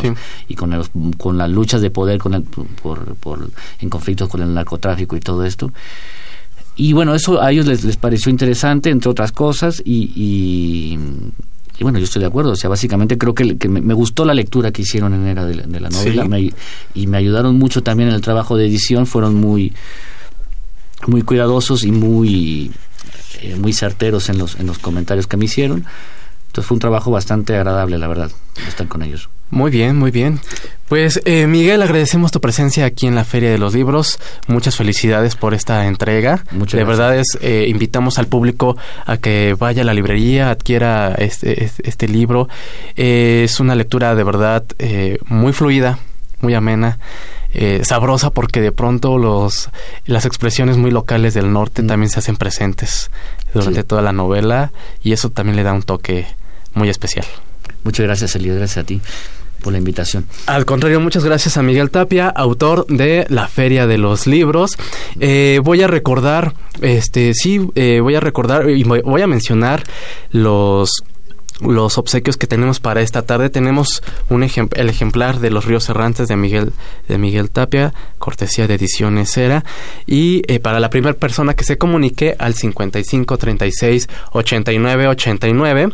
y 0.47 0.55
con, 0.55 1.13
con 1.19 1.37
las 1.37 1.51
luchas 1.51 1.81
de 1.81 1.91
poder 1.91 2.17
con 2.17 2.33
el, 2.33 2.41
por, 2.41 3.13
por, 3.17 3.47
en 3.79 3.89
conflictos 3.91 4.27
con 4.27 4.41
el 4.41 4.51
narcotráfico 4.51 5.15
y 5.15 5.19
todo 5.19 5.45
esto. 5.45 5.71
Y 6.75 6.93
bueno, 6.93 7.13
eso 7.13 7.39
a 7.39 7.51
ellos 7.51 7.67
les, 7.67 7.83
les 7.83 7.97
pareció 7.97 8.31
interesante, 8.31 8.89
entre 8.89 9.11
otras 9.11 9.31
cosas, 9.31 9.83
y, 9.85 10.11
y, 10.15 10.97
bueno, 11.81 11.99
yo 11.99 12.05
estoy 12.05 12.21
de 12.21 12.27
acuerdo. 12.27 12.51
O 12.51 12.55
sea, 12.55 12.69
básicamente 12.69 13.17
creo 13.17 13.33
que, 13.33 13.57
que 13.57 13.67
me, 13.67 13.93
gustó 13.93 14.25
la 14.25 14.33
lectura 14.33 14.71
que 14.71 14.83
hicieron 14.83 15.13
en 15.13 15.27
era 15.27 15.45
de, 15.45 15.55
la 15.55 15.89
novela 15.89 16.39
y 16.93 17.07
me 17.07 17.17
ayudaron 17.17 17.57
mucho 17.57 17.83
también 17.83 18.09
en 18.09 18.15
el 18.15 18.21
trabajo 18.21 18.57
de 18.57 18.65
edición. 18.65 19.05
Fueron 19.05 19.35
muy, 19.35 19.73
muy 21.07 21.21
cuidadosos 21.21 21.83
y 21.83 21.91
muy, 21.91 22.71
eh, 23.41 23.55
muy 23.55 23.73
certeros 23.73 24.29
en 24.29 24.37
los, 24.37 24.55
en 24.59 24.67
los 24.67 24.79
comentarios 24.79 25.27
que 25.27 25.37
me 25.37 25.45
hicieron. 25.45 25.85
Entonces 26.55 26.69
fue 26.69 26.75
un 26.75 26.79
trabajo 26.79 27.11
bastante 27.11 27.53
agradable, 27.53 27.97
la 27.97 28.07
verdad, 28.07 28.31
estar 28.65 28.87
con 28.87 29.03
ellos. 29.03 29.27
Muy 29.49 29.69
bien, 29.71 29.97
muy 29.97 30.09
bien. 30.09 30.39
Pues 30.87 31.19
eh, 31.25 31.47
Miguel, 31.47 31.81
agradecemos 31.81 32.31
tu 32.31 32.39
presencia 32.39 32.85
aquí 32.85 33.07
en 33.07 33.15
la 33.15 33.25
Feria 33.25 33.51
de 33.51 33.57
los 33.57 33.73
Libros. 33.73 34.19
Muchas 34.47 34.77
felicidades 34.77 35.35
por 35.35 35.53
esta 35.53 35.85
entrega. 35.85 36.45
Muchas 36.51 36.77
de 36.77 36.85
verdad 36.85 37.13
es, 37.17 37.37
eh, 37.41 37.65
invitamos 37.67 38.19
al 38.19 38.27
público 38.27 38.77
a 39.05 39.17
que 39.17 39.53
vaya 39.59 39.81
a 39.81 39.85
la 39.85 39.93
librería, 39.93 40.49
adquiera 40.49 41.13
este, 41.15 41.69
este, 41.83 42.07
libro. 42.07 42.47
Eh, 42.95 43.41
es 43.43 43.59
una 43.59 43.75
lectura 43.75 44.15
de 44.15 44.23
verdad 44.23 44.63
muy 45.27 45.51
fluida, 45.51 45.99
muy 46.39 46.53
amena. 46.53 46.99
sabrosa 47.81 48.29
porque 48.29 48.61
de 48.61 48.71
pronto 48.71 49.17
los 49.17 49.69
las 50.05 50.25
expresiones 50.25 50.77
muy 50.77 50.91
locales 50.91 51.33
del 51.33 51.51
norte 51.51 51.83
mm. 51.83 51.87
también 51.87 52.09
se 52.09 52.19
hacen 52.19 52.37
presentes 52.37 53.11
durante 53.53 53.83
toda 53.83 54.01
la 54.01 54.13
novela 54.13 54.71
y 55.03 55.11
eso 55.11 55.29
también 55.29 55.57
le 55.57 55.63
da 55.63 55.73
un 55.73 55.83
toque 55.83 56.27
muy 56.75 56.89
especial. 56.89 57.25
Muchas 57.83 58.05
gracias, 58.05 58.35
Elías. 58.35 58.57
Gracias 58.57 58.83
a 58.83 58.85
ti 58.85 59.01
por 59.61 59.73
la 59.73 59.79
invitación. 59.79 60.25
Al 60.45 60.65
contrario, 60.65 60.99
muchas 60.99 61.25
gracias 61.25 61.57
a 61.57 61.63
Miguel 61.63 61.89
Tapia, 61.89 62.27
autor 62.29 62.85
de 62.85 63.25
La 63.29 63.47
Feria 63.47 63.87
de 63.87 63.97
los 63.97 64.27
Libros. 64.27 64.77
Eh, 65.19 65.59
voy 65.63 65.81
a 65.81 65.87
recordar, 65.87 66.53
este, 66.81 67.33
sí, 67.33 67.67
eh, 67.73 67.99
voy 67.99 68.13
a 68.13 68.19
recordar 68.19 68.69
y 68.69 68.83
voy 68.83 69.21
a 69.21 69.27
mencionar 69.27 69.83
los 70.29 71.03
los 71.61 71.97
obsequios 71.97 72.37
que 72.37 72.47
tenemos 72.47 72.79
para 72.79 73.01
esta 73.01 73.21
tarde. 73.21 73.49
Tenemos 73.49 74.03
un 74.29 74.43
el 74.43 74.89
ejemplar 74.89 75.39
de 75.39 75.49
Los 75.49 75.65
Ríos 75.65 75.89
Errantes 75.89 76.27
de 76.27 76.35
Miguel, 76.35 76.73
de 77.07 77.17
Miguel 77.17 77.49
Tapia, 77.49 77.93
cortesía 78.19 78.67
de 78.67 78.75
Ediciones 78.75 79.35
Era. 79.37 79.63
Y 80.05 80.43
eh, 80.47 80.59
para 80.59 80.79
la 80.79 80.89
primera 80.89 81.13
persona 81.13 81.53
que 81.53 81.63
se 81.63 81.77
comunique 81.77 82.35
al 82.37 82.53
55 82.53 83.37
36 83.37 84.07
89 84.31 85.07
89, 85.07 85.89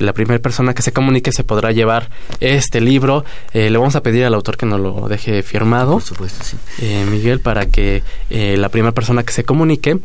la 0.00 0.12
primera 0.12 0.40
persona 0.40 0.74
que 0.74 0.82
se 0.82 0.92
comunique 0.92 1.32
se 1.32 1.44
podrá 1.44 1.72
llevar 1.72 2.10
este 2.40 2.80
libro. 2.80 3.24
Eh, 3.52 3.70
le 3.70 3.78
vamos 3.78 3.96
a 3.96 4.02
pedir 4.02 4.24
al 4.24 4.34
autor 4.34 4.56
que 4.56 4.66
nos 4.66 4.80
lo 4.80 5.08
deje 5.08 5.42
firmado. 5.42 5.92
Por 5.94 6.02
supuesto, 6.02 6.42
sí. 6.44 6.56
Eh, 6.80 7.04
Miguel, 7.10 7.40
para 7.40 7.66
que 7.66 8.02
la 8.30 8.68
primera 8.68 8.92
persona 8.92 9.22
que 9.22 9.32
se 9.32 9.44
comunique 9.44 9.98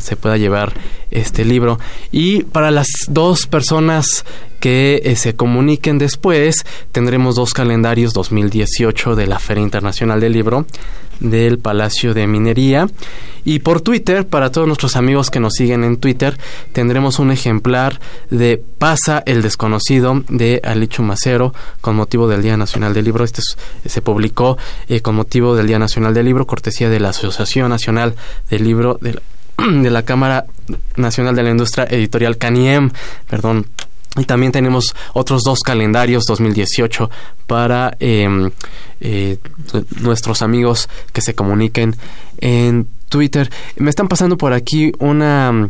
se 0.00 0.16
pueda 0.16 0.36
llevar 0.36 0.72
este 1.10 1.44
libro. 1.44 1.78
Y 2.12 2.42
para 2.42 2.70
las 2.70 2.88
dos 3.08 3.46
personas 3.46 4.24
que 4.60 5.02
eh, 5.04 5.16
se 5.16 5.36
comuniquen 5.36 5.98
después, 5.98 6.64
tendremos 6.92 7.34
dos 7.34 7.52
calendarios 7.52 8.12
2018 8.12 9.14
de 9.14 9.26
la 9.26 9.38
Feria 9.38 9.62
Internacional 9.62 10.20
del 10.20 10.32
Libro 10.32 10.66
del 11.20 11.58
Palacio 11.58 12.14
de 12.14 12.26
Minería. 12.26 12.88
Y 13.44 13.60
por 13.60 13.80
Twitter, 13.80 14.26
para 14.26 14.50
todos 14.50 14.66
nuestros 14.66 14.96
amigos 14.96 15.30
que 15.30 15.38
nos 15.38 15.54
siguen 15.54 15.84
en 15.84 15.98
Twitter, 15.98 16.36
tendremos 16.72 17.20
un 17.20 17.30
ejemplar 17.30 18.00
de 18.28 18.60
Pasa 18.78 19.22
el 19.24 19.40
Desconocido 19.40 20.24
de 20.28 20.60
Alichu 20.64 21.02
Macero 21.02 21.54
con 21.80 21.94
motivo 21.94 22.26
del 22.28 22.42
Día 22.42 22.56
Nacional 22.56 22.92
del 22.92 23.04
Libro. 23.04 23.24
Este 23.24 23.42
se 23.84 24.02
publicó 24.02 24.58
eh, 24.88 25.00
con 25.00 25.14
motivo 25.14 25.54
del 25.54 25.68
Día 25.68 25.78
Nacional 25.78 26.12
del 26.12 26.26
Libro, 26.26 26.46
cortesía 26.46 26.90
de 26.90 26.98
la 26.98 27.10
Asociación 27.10 27.70
Nacional 27.70 28.16
del 28.50 28.64
Libro 28.64 28.98
de 29.00 29.20
de 29.82 29.90
la 29.90 30.02
Cámara 30.02 30.46
Nacional 30.96 31.34
de 31.34 31.42
la 31.42 31.50
Industria 31.50 31.86
Editorial 31.90 32.38
CANIEM, 32.38 32.90
perdón. 33.28 33.66
Y 34.16 34.24
también 34.24 34.52
tenemos 34.52 34.94
otros 35.12 35.42
dos 35.42 35.60
calendarios 35.60 36.24
2018 36.26 37.10
para 37.46 37.96
em, 38.00 38.50
eh, 39.00 39.38
nuestros 40.00 40.40
amigos 40.40 40.88
que 41.12 41.20
se 41.20 41.34
comuniquen 41.34 41.94
en 42.38 42.88
Twitter. 43.08 43.50
Me 43.76 43.90
están 43.90 44.08
pasando 44.08 44.36
por 44.36 44.52
aquí 44.52 44.92
una... 44.98 45.68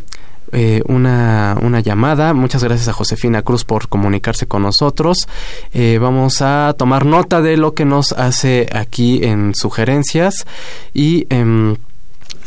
Eh, 0.53 0.81
una, 0.87 1.59
una, 1.61 1.81
llamada. 1.81 2.33
Muchas 2.33 2.63
gracias 2.63 2.87
a 2.87 2.93
Josefina 2.93 3.43
Cruz 3.43 3.65
por 3.65 3.89
comunicarse 3.89 4.47
con 4.47 4.63
nosotros. 4.63 5.27
Eh, 5.75 5.99
vamos 6.01 6.41
a 6.41 6.73
tomar 6.79 7.05
nota 7.05 7.43
de 7.43 7.57
lo 7.57 7.75
que 7.75 7.85
nos 7.85 8.13
hace 8.13 8.69
aquí 8.73 9.25
en 9.25 9.57
sugerencias 9.57 10.47
y 10.95 11.27
em, 11.31 11.75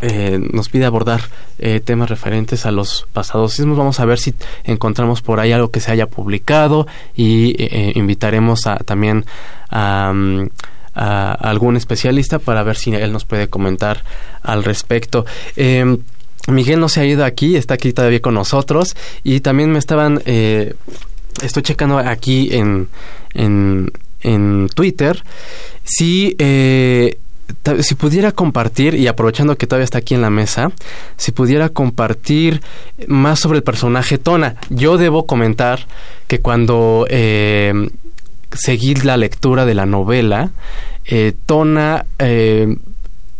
eh, 0.01 0.39
nos 0.53 0.69
pide 0.69 0.85
abordar 0.85 1.21
eh, 1.57 1.81
temas 1.83 2.09
referentes 2.09 2.65
a 2.65 2.71
los 2.71 3.05
pasados 3.11 3.53
sismos. 3.53 3.77
Vamos 3.77 3.99
a 3.99 4.05
ver 4.05 4.17
si 4.17 4.33
encontramos 4.63 5.21
por 5.21 5.39
ahí 5.39 5.51
algo 5.51 5.71
que 5.71 5.81
se 5.81 5.91
haya 5.91 6.07
publicado 6.07 6.87
y 7.15 7.55
eh, 7.57 7.91
invitaremos 7.95 8.65
a, 8.65 8.77
también 8.77 9.25
mm, 9.71 10.43
a, 10.95 11.31
algún 11.33 11.75
especialista 11.75 12.39
para 12.39 12.63
ver 12.63 12.77
si 12.77 12.93
él 12.95 13.11
nos 13.11 13.25
puede 13.25 13.49
comentar 13.49 14.03
al 14.41 14.63
respecto. 14.63 15.25
Em, 15.57 15.97
Miguel 16.47 16.79
no 16.79 16.87
se 16.87 17.01
ha 17.01 17.05
ido 17.05 17.25
aquí, 17.25 17.57
está 17.57 17.73
aquí 17.73 17.91
todavía 17.91 18.21
con 18.21 18.33
nosotros 18.33 18.95
y 19.23 19.41
también 19.41 19.71
me 19.71 19.77
estaban, 19.77 20.21
estoy 20.25 21.61
checando 21.61 21.99
aquí 21.99 22.49
en, 22.53 22.87
en, 23.33 23.91
en 24.21 24.69
Twitter 24.73 25.21
si 25.83 26.35
si 27.81 27.95
pudiera 27.95 28.31
compartir, 28.31 28.95
y 28.95 29.07
aprovechando 29.07 29.57
que 29.57 29.67
todavía 29.67 29.85
está 29.85 29.99
aquí 29.99 30.15
en 30.15 30.21
la 30.21 30.29
mesa, 30.29 30.71
si 31.17 31.31
pudiera 31.31 31.69
compartir 31.69 32.61
más 33.07 33.39
sobre 33.39 33.57
el 33.57 33.63
personaje 33.63 34.17
Tona. 34.17 34.55
Yo 34.69 34.97
debo 34.97 35.25
comentar 35.25 35.87
que 36.27 36.39
cuando 36.39 37.05
eh, 37.09 37.73
seguí 38.51 38.95
la 38.95 39.17
lectura 39.17 39.65
de 39.65 39.73
la 39.73 39.85
novela, 39.85 40.51
eh, 41.05 41.33
Tona 41.45 42.05
eh, 42.19 42.77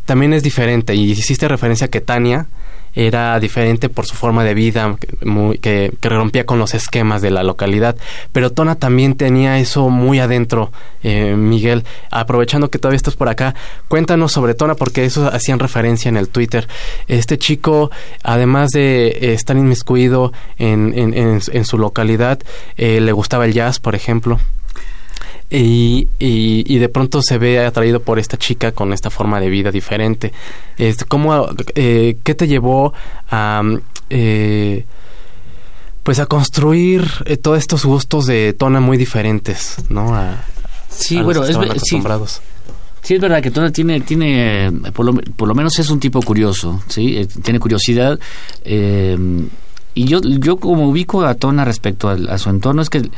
también 0.05 0.33
es 0.33 0.43
diferente, 0.43 0.95
y 0.95 1.11
hiciste 1.11 1.47
referencia 1.47 1.85
a 1.85 1.89
que 1.89 2.01
Tania 2.01 2.47
era 2.93 3.39
diferente 3.39 3.89
por 3.89 4.05
su 4.05 4.15
forma 4.15 4.43
de 4.43 4.53
vida, 4.53 4.97
muy, 5.23 5.57
que, 5.57 5.91
rompía 6.01 6.45
con 6.45 6.59
los 6.59 6.73
esquemas 6.73 7.21
de 7.21 7.31
la 7.31 7.43
localidad. 7.43 7.95
Pero 8.31 8.51
Tona 8.51 8.75
también 8.75 9.15
tenía 9.15 9.59
eso 9.59 9.89
muy 9.89 10.19
adentro, 10.19 10.71
eh, 11.03 11.35
Miguel. 11.35 11.83
Aprovechando 12.11 12.69
que 12.69 12.79
todavía 12.79 12.97
estás 12.97 13.15
por 13.15 13.29
acá, 13.29 13.55
cuéntanos 13.87 14.31
sobre 14.31 14.53
Tona, 14.53 14.75
porque 14.75 15.05
eso 15.05 15.27
hacían 15.27 15.59
referencia 15.59 16.09
en 16.09 16.17
el 16.17 16.29
Twitter. 16.29 16.67
Este 17.07 17.37
chico, 17.37 17.91
además 18.23 18.69
de 18.71 19.33
estar 19.33 19.55
inmiscuido 19.55 20.33
en, 20.57 20.93
en, 20.95 21.65
su 21.65 21.77
localidad, 21.77 22.39
eh, 22.77 22.99
le 23.01 23.11
gustaba 23.11 23.45
el 23.45 23.53
jazz, 23.53 23.79
por 23.79 23.95
ejemplo 23.95 24.39
y, 25.51 26.07
y, 26.19 26.77
de 26.77 26.89
pronto 26.89 27.21
se 27.23 27.39
ve 27.39 27.65
atraído 27.65 28.01
por 28.01 28.19
esta 28.19 28.37
chica 28.37 28.71
con 28.71 28.93
esta 28.93 29.09
forma 29.09 29.39
de 29.39 29.49
vida 29.49 29.71
diferente. 29.71 30.31
Este, 30.77 31.05
¿cómo, 31.05 31.47
eh, 31.75 32.17
¿Qué 32.23 32.35
te 32.35 32.47
llevó 32.47 32.93
a... 33.29 33.63
Eh, 34.09 34.85
pues 36.03 36.19
a 36.19 36.25
construir 36.25 37.05
eh, 37.25 37.37
todos 37.37 37.59
estos 37.59 37.85
gustos 37.85 38.25
de 38.25 38.53
Tona 38.53 38.79
muy 38.79 38.97
diferentes, 38.97 39.77
¿no? 39.89 40.15
A, 40.15 40.43
sí, 40.89 41.21
bueno, 41.21 41.43
es, 41.43 41.55
acostumbrados. 41.55 42.41
Sí, 43.03 43.15
es 43.15 43.21
verdad 43.21 43.43
que 43.43 43.51
Tona 43.51 43.71
tiene, 43.71 44.01
tiene 44.01 44.71
por, 44.93 45.05
lo, 45.05 45.13
por 45.13 45.47
lo 45.47 45.53
menos 45.53 45.77
es 45.77 45.89
un 45.91 45.99
tipo 45.99 46.21
curioso, 46.21 46.81
¿sí? 46.87 47.27
tiene 47.43 47.59
curiosidad. 47.59 48.17
y 48.65 50.05
yo, 50.05 50.21
yo 50.21 50.57
como 50.57 50.87
ubico 50.87 51.23
a 51.23 51.35
Tona 51.35 51.63
respecto 51.63 52.09
a, 52.09 52.13
a, 52.13 52.37
su 52.39 52.49
entorno, 52.49 52.81
es 52.81 52.89
que 52.89 53.09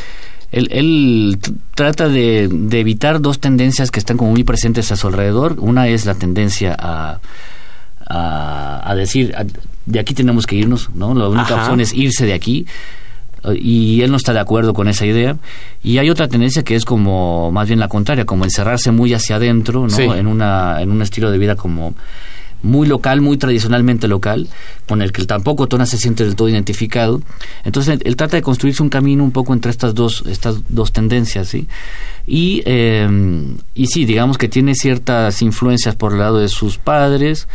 él, 0.51 1.39
trata 1.75 2.09
de, 2.09 2.43
evitar 2.71 3.21
dos 3.21 3.39
tendencias 3.39 3.91
que 3.91 3.99
están 3.99 4.17
como 4.17 4.31
muy 4.31 4.43
presentes 4.43 4.91
a 4.91 4.95
su 4.95 5.07
alrededor. 5.07 5.55
Una 5.59 5.87
es 5.87 6.05
la 6.05 6.15
tendencia 6.15 6.75
a, 6.77 7.19
a, 8.05 8.95
decir, 8.95 9.33
de 9.85 9.99
aquí 9.99 10.13
tenemos 10.13 10.45
que 10.45 10.55
irnos, 10.55 10.89
¿no? 10.93 11.15
La 11.15 11.29
única 11.29 11.55
opción 11.55 11.79
es 11.79 11.93
irse 11.93 12.25
de 12.25 12.33
aquí 12.33 12.65
y 13.55 14.01
él 14.01 14.11
no 14.11 14.17
está 14.17 14.33
de 14.33 14.39
acuerdo 14.39 14.73
con 14.73 14.87
esa 14.87 15.05
idea. 15.05 15.37
Y 15.83 15.97
hay 15.97 16.09
otra 16.09 16.27
tendencia 16.27 16.63
que 16.63 16.75
es 16.75 16.85
como 16.85 17.51
más 17.51 17.67
bien 17.67 17.79
la 17.79 17.87
contraria, 17.87 18.25
como 18.25 18.43
encerrarse 18.43 18.91
muy 18.91 19.13
hacia 19.13 19.37
adentro, 19.37 19.87
¿no? 19.87 20.15
En, 20.15 20.27
una, 20.27 20.81
en 20.81 20.91
un 20.91 21.01
estilo 21.01 21.31
de 21.31 21.37
vida 21.37 21.55
como 21.55 21.95
muy 22.63 22.87
local, 22.87 23.21
muy 23.21 23.37
tradicionalmente 23.37 24.07
local, 24.07 24.47
con 24.87 25.01
el 25.01 25.11
que 25.11 25.25
tampoco 25.25 25.67
Tona 25.67 25.85
se 25.85 25.97
siente 25.97 26.23
del 26.23 26.35
todo 26.35 26.49
identificado. 26.49 27.21
Entonces 27.63 27.99
él, 28.03 28.15
trata 28.15 28.37
de 28.37 28.41
construirse 28.41 28.83
un 28.83 28.89
camino 28.89 29.23
un 29.23 29.31
poco 29.31 29.53
entre 29.53 29.71
estas 29.71 29.95
dos, 29.95 30.23
estas 30.27 30.61
dos 30.69 30.91
tendencias, 30.91 31.47
¿sí? 31.47 31.67
Y, 32.27 32.61
em, 32.65 33.57
y 33.73 33.87
sí, 33.87 34.05
digamos 34.05 34.37
que 34.37 34.47
tiene 34.47 34.75
ciertas 34.75 35.41
influencias 35.41 35.95
por 35.95 36.13
el 36.13 36.19
lado 36.19 36.39
de 36.39 36.47
sus 36.47 36.77
padres 36.77 37.47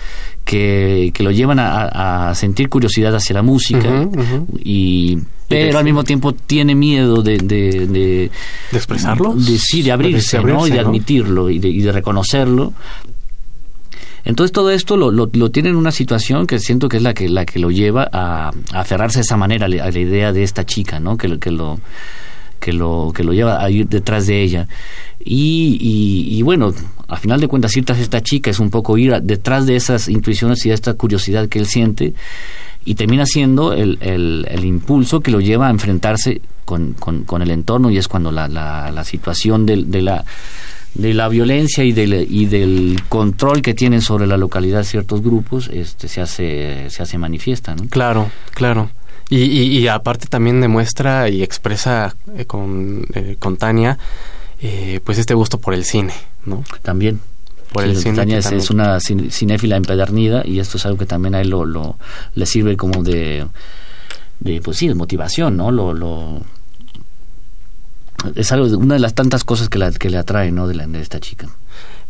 que, 0.44 1.10
que 1.14 1.22
lo 1.22 1.30
llevan 1.30 1.58
a, 1.60 2.32
sentir 2.34 2.68
curiosidad 2.68 3.14
hacia 3.14 3.34
la 3.34 3.42
música 3.42 4.08
y 4.58 5.18
pero 5.48 5.78
al 5.78 5.84
mismo 5.84 6.02
tiempo 6.04 6.32
tiene 6.32 6.74
miedo 6.74 7.22
de 7.22 7.38
de, 7.38 7.86
de, 7.86 8.30
expresarlo 8.72 9.34
de, 9.34 9.58
sí 9.58 9.82
de 9.82 9.92
abrirse, 9.92 10.40
¿no? 10.40 10.66
y 10.66 10.70
de 10.70 10.80
admitirlo 10.80 11.50
y 11.50 11.58
de, 11.58 11.68
y 11.68 11.80
de 11.80 11.92
reconocerlo 11.92 12.72
entonces 14.26 14.50
todo 14.50 14.72
esto 14.72 14.96
lo, 14.96 15.12
lo, 15.12 15.50
tiene 15.50 15.68
en 15.68 15.76
una 15.76 15.92
situación 15.92 16.48
que 16.48 16.58
siento 16.58 16.88
que 16.88 16.96
es 16.96 17.02
la 17.04 17.14
que, 17.14 17.28
la 17.28 17.46
que 17.46 17.60
lo 17.60 17.70
lleva 17.70 18.08
a, 18.12 18.50
aferrarse 18.72 19.20
de 19.20 19.22
esa 19.22 19.36
manera 19.36 19.66
a 19.66 19.68
la, 19.68 19.98
idea 19.98 20.32
de 20.32 20.42
esta 20.42 20.66
chica, 20.66 20.98
¿no? 20.98 21.16
Que, 21.16 21.28
lo 21.28 21.38
que 21.38 21.52
lo 22.72 23.12
que 23.14 23.22
lo 23.22 23.32
lleva 23.32 23.62
a 23.62 23.70
ir 23.70 23.86
detrás 23.86 24.26
de 24.26 24.42
ella 24.42 24.66
y, 25.24 25.78
y, 25.80 26.42
bueno 26.42 26.74
a 27.06 27.16
final 27.16 27.40
de 27.40 27.46
cuentas 27.46 27.76
ir 27.76 27.84
tras 27.84 28.00
esta 28.00 28.20
chica 28.20 28.50
es 28.50 28.58
un 28.58 28.70
poco 28.70 28.98
ir 28.98 29.14
detrás 29.22 29.66
de 29.66 29.76
esas 29.76 30.08
intuiciones 30.08 30.66
y 30.66 30.70
de 30.70 30.74
esta 30.74 30.94
curiosidad 30.94 31.48
que 31.48 31.60
él 31.60 31.66
siente 31.66 32.14
y 32.84 32.96
termina 32.96 33.24
siendo 33.26 33.72
el, 33.72 33.98
el, 34.00 34.46
el 34.50 34.64
impulso 34.64 35.20
que 35.20 35.30
lo 35.30 35.40
lleva 35.40 35.68
a 35.68 35.70
enfrentarse 35.70 36.40
con, 36.64 36.94
con, 36.94 37.22
con, 37.22 37.42
el 37.42 37.52
entorno 37.52 37.90
y 37.90 37.98
es 37.98 38.08
cuando 38.08 38.32
la, 38.32 38.48
la, 38.48 38.90
la 38.90 39.04
situación 39.04 39.66
de, 39.66 39.84
de 39.84 40.02
la 40.02 40.24
de 40.96 41.12
la 41.12 41.28
violencia 41.28 41.84
y 41.84 41.92
del, 41.92 42.26
y 42.28 42.46
del 42.46 43.02
control 43.08 43.60
que 43.60 43.74
tienen 43.74 44.00
sobre 44.00 44.26
la 44.26 44.36
localidad 44.36 44.82
ciertos 44.82 45.22
grupos 45.22 45.68
este 45.72 46.08
se 46.08 46.20
hace 46.20 46.86
se 46.88 47.02
hace 47.02 47.18
manifiesta 47.18 47.74
¿no? 47.74 47.86
claro 47.88 48.30
claro. 48.54 48.90
Y, 49.28 49.38
y, 49.40 49.88
aparte 49.88 50.28
también 50.28 50.60
demuestra 50.60 51.28
y 51.28 51.42
expresa 51.42 52.14
eh, 52.36 52.44
con, 52.44 53.04
eh, 53.12 53.34
con 53.40 53.56
Tania 53.56 53.98
eh, 54.60 55.00
pues 55.02 55.18
este 55.18 55.34
gusto 55.34 55.58
por 55.58 55.74
el 55.74 55.84
cine 55.84 56.14
no 56.44 56.64
también. 56.82 57.20
Por 57.72 57.82
el 57.82 57.96
cine 57.96 58.14
Tania 58.14 58.38
es, 58.38 58.70
una 58.70 59.00
cinéfila 59.00 59.76
empedernida 59.76 60.42
y 60.46 60.60
esto 60.60 60.76
es 60.76 60.86
algo 60.86 60.98
que 60.98 61.06
también 61.06 61.34
a 61.34 61.40
él 61.40 61.50
lo, 61.50 61.64
lo 61.64 61.96
le 62.36 62.46
sirve 62.46 62.76
como 62.76 63.02
de 63.02 63.44
de 64.38 64.60
pues 64.60 64.76
sí 64.76 64.86
de 64.86 64.94
motivación 64.94 65.56
no 65.56 65.72
lo, 65.72 65.92
lo 65.92 66.42
es 68.34 68.52
algo 68.52 68.66
una 68.78 68.94
de 68.94 69.00
las 69.00 69.14
tantas 69.14 69.44
cosas 69.44 69.68
que, 69.68 69.78
la, 69.78 69.92
que 69.92 70.10
le 70.10 70.18
atrae 70.18 70.52
¿no? 70.52 70.66
de, 70.68 70.74
la, 70.74 70.86
de 70.86 71.00
esta 71.00 71.20
chica. 71.20 71.48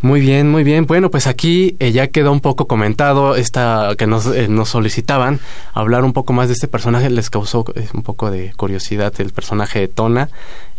Muy 0.03 0.21
bien, 0.21 0.51
muy 0.51 0.63
bien. 0.63 0.87
Bueno, 0.87 1.11
pues 1.11 1.27
aquí 1.27 1.75
eh, 1.81 1.91
ya 1.91 2.09
quedó 2.09 2.31
un 2.31 2.41
poco 2.41 2.67
comentado 2.67 3.35
esta 3.35 3.95
que 3.97 4.07
nos, 4.07 4.27
eh, 4.27 4.47
nos 4.47 4.69
solicitaban 4.69 5.41
hablar 5.73 6.05
un 6.05 6.13
poco 6.13 6.35
más 6.35 6.49
de 6.49 6.55
este 6.55 6.69
personaje. 6.69 7.09
Les 7.09 7.31
causó 7.31 7.65
eh, 7.75 7.89
un 7.95 8.03
poco 8.03 8.31
de 8.31 8.53
curiosidad 8.57 9.13
el 9.19 9.33
personaje 9.33 9.81
de 9.81 9.89
Tona, 9.89 10.29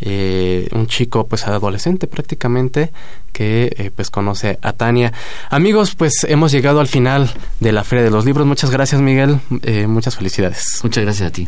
un 0.01 0.87
chico 0.87 1.27
pues 1.27 1.47
adolescente 1.47 2.07
prácticamente 2.07 2.91
que 3.31 3.91
pues 3.95 4.09
conoce 4.09 4.57
a 4.61 4.73
Tania. 4.73 5.13
Amigos, 5.49 5.95
pues 5.95 6.25
hemos 6.27 6.51
llegado 6.51 6.79
al 6.79 6.87
final 6.87 7.31
de 7.59 7.71
la 7.71 7.83
Feria 7.83 8.03
de 8.03 8.11
los 8.11 8.25
Libros. 8.25 8.47
Muchas 8.47 8.71
gracias, 8.71 9.01
Miguel. 9.01 9.39
muchas 9.87 10.15
felicidades. 10.15 10.79
Muchas 10.83 11.03
gracias 11.03 11.29
a 11.29 11.31
ti. 11.31 11.47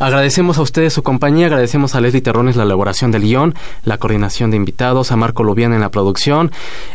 Agradecemos 0.00 0.56
a 0.56 0.62
ustedes 0.62 0.94
su 0.94 1.02
compañía, 1.02 1.44
agradecemos 1.44 1.94
a 1.94 2.00
Leslie 2.00 2.22
Terrones 2.22 2.56
la 2.56 2.62
elaboración 2.62 3.10
del 3.10 3.20
guion, 3.20 3.54
la 3.84 3.98
coordinación 3.98 4.50
de 4.50 4.56
invitados, 4.56 5.12
a 5.12 5.16
Marco 5.16 5.44
Lubián 5.44 5.74
en 5.74 5.82
la 5.82 5.90
producción. 5.90 6.50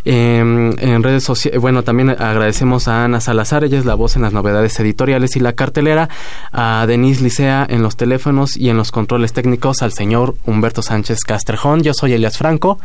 Em, 0.06 0.74
en 0.80 1.04
redes 1.04 1.24
sociales, 1.24 1.62
bueno, 1.62 1.84
también 1.84 2.10
agradecemos 2.10 2.88
a 2.88 3.04
Ana 3.04 3.22
Salazar, 3.22 3.64
ella 3.64 3.78
es 3.78 3.86
la 3.86 3.94
voz 3.94 4.16
en 4.16 4.24
las 4.24 4.34
novedades 4.34 4.80
editoriales 4.80 5.36
y 5.36 5.40
la 5.40 5.54
cartelera, 5.54 6.10
a 6.52 6.84
Denise 6.88 7.22
Licea 7.22 7.68
en 7.70 7.84
los 7.84 7.96
teléfonos 7.96 8.58
y 8.58 8.70
en 8.70 8.78
los 8.78 8.92
controles 8.92 9.34
técnicos, 9.34 9.84
al 9.84 9.94
señor 9.94 10.34
Humberto 10.44 10.82
Sánchez 10.86 11.20
Castrejón. 11.22 11.84
Yo 11.84 11.94
soy 11.94 12.14
Elias 12.14 12.38
Franco. 12.38 12.80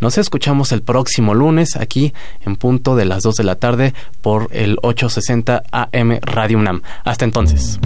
Nos 0.00 0.18
escuchamos 0.18 0.72
el 0.72 0.82
próximo 0.82 1.34
lunes 1.34 1.76
aquí 1.76 2.14
en 2.44 2.56
punto 2.56 2.96
de 2.96 3.04
las 3.04 3.22
2 3.22 3.34
de 3.34 3.44
la 3.44 3.56
tarde 3.56 3.94
por 4.20 4.48
el 4.52 4.78
860 4.82 5.62
AM 5.72 6.18
Radio 6.22 6.58
UNAM. 6.58 6.82
Hasta 7.04 7.24
entonces. 7.24 7.80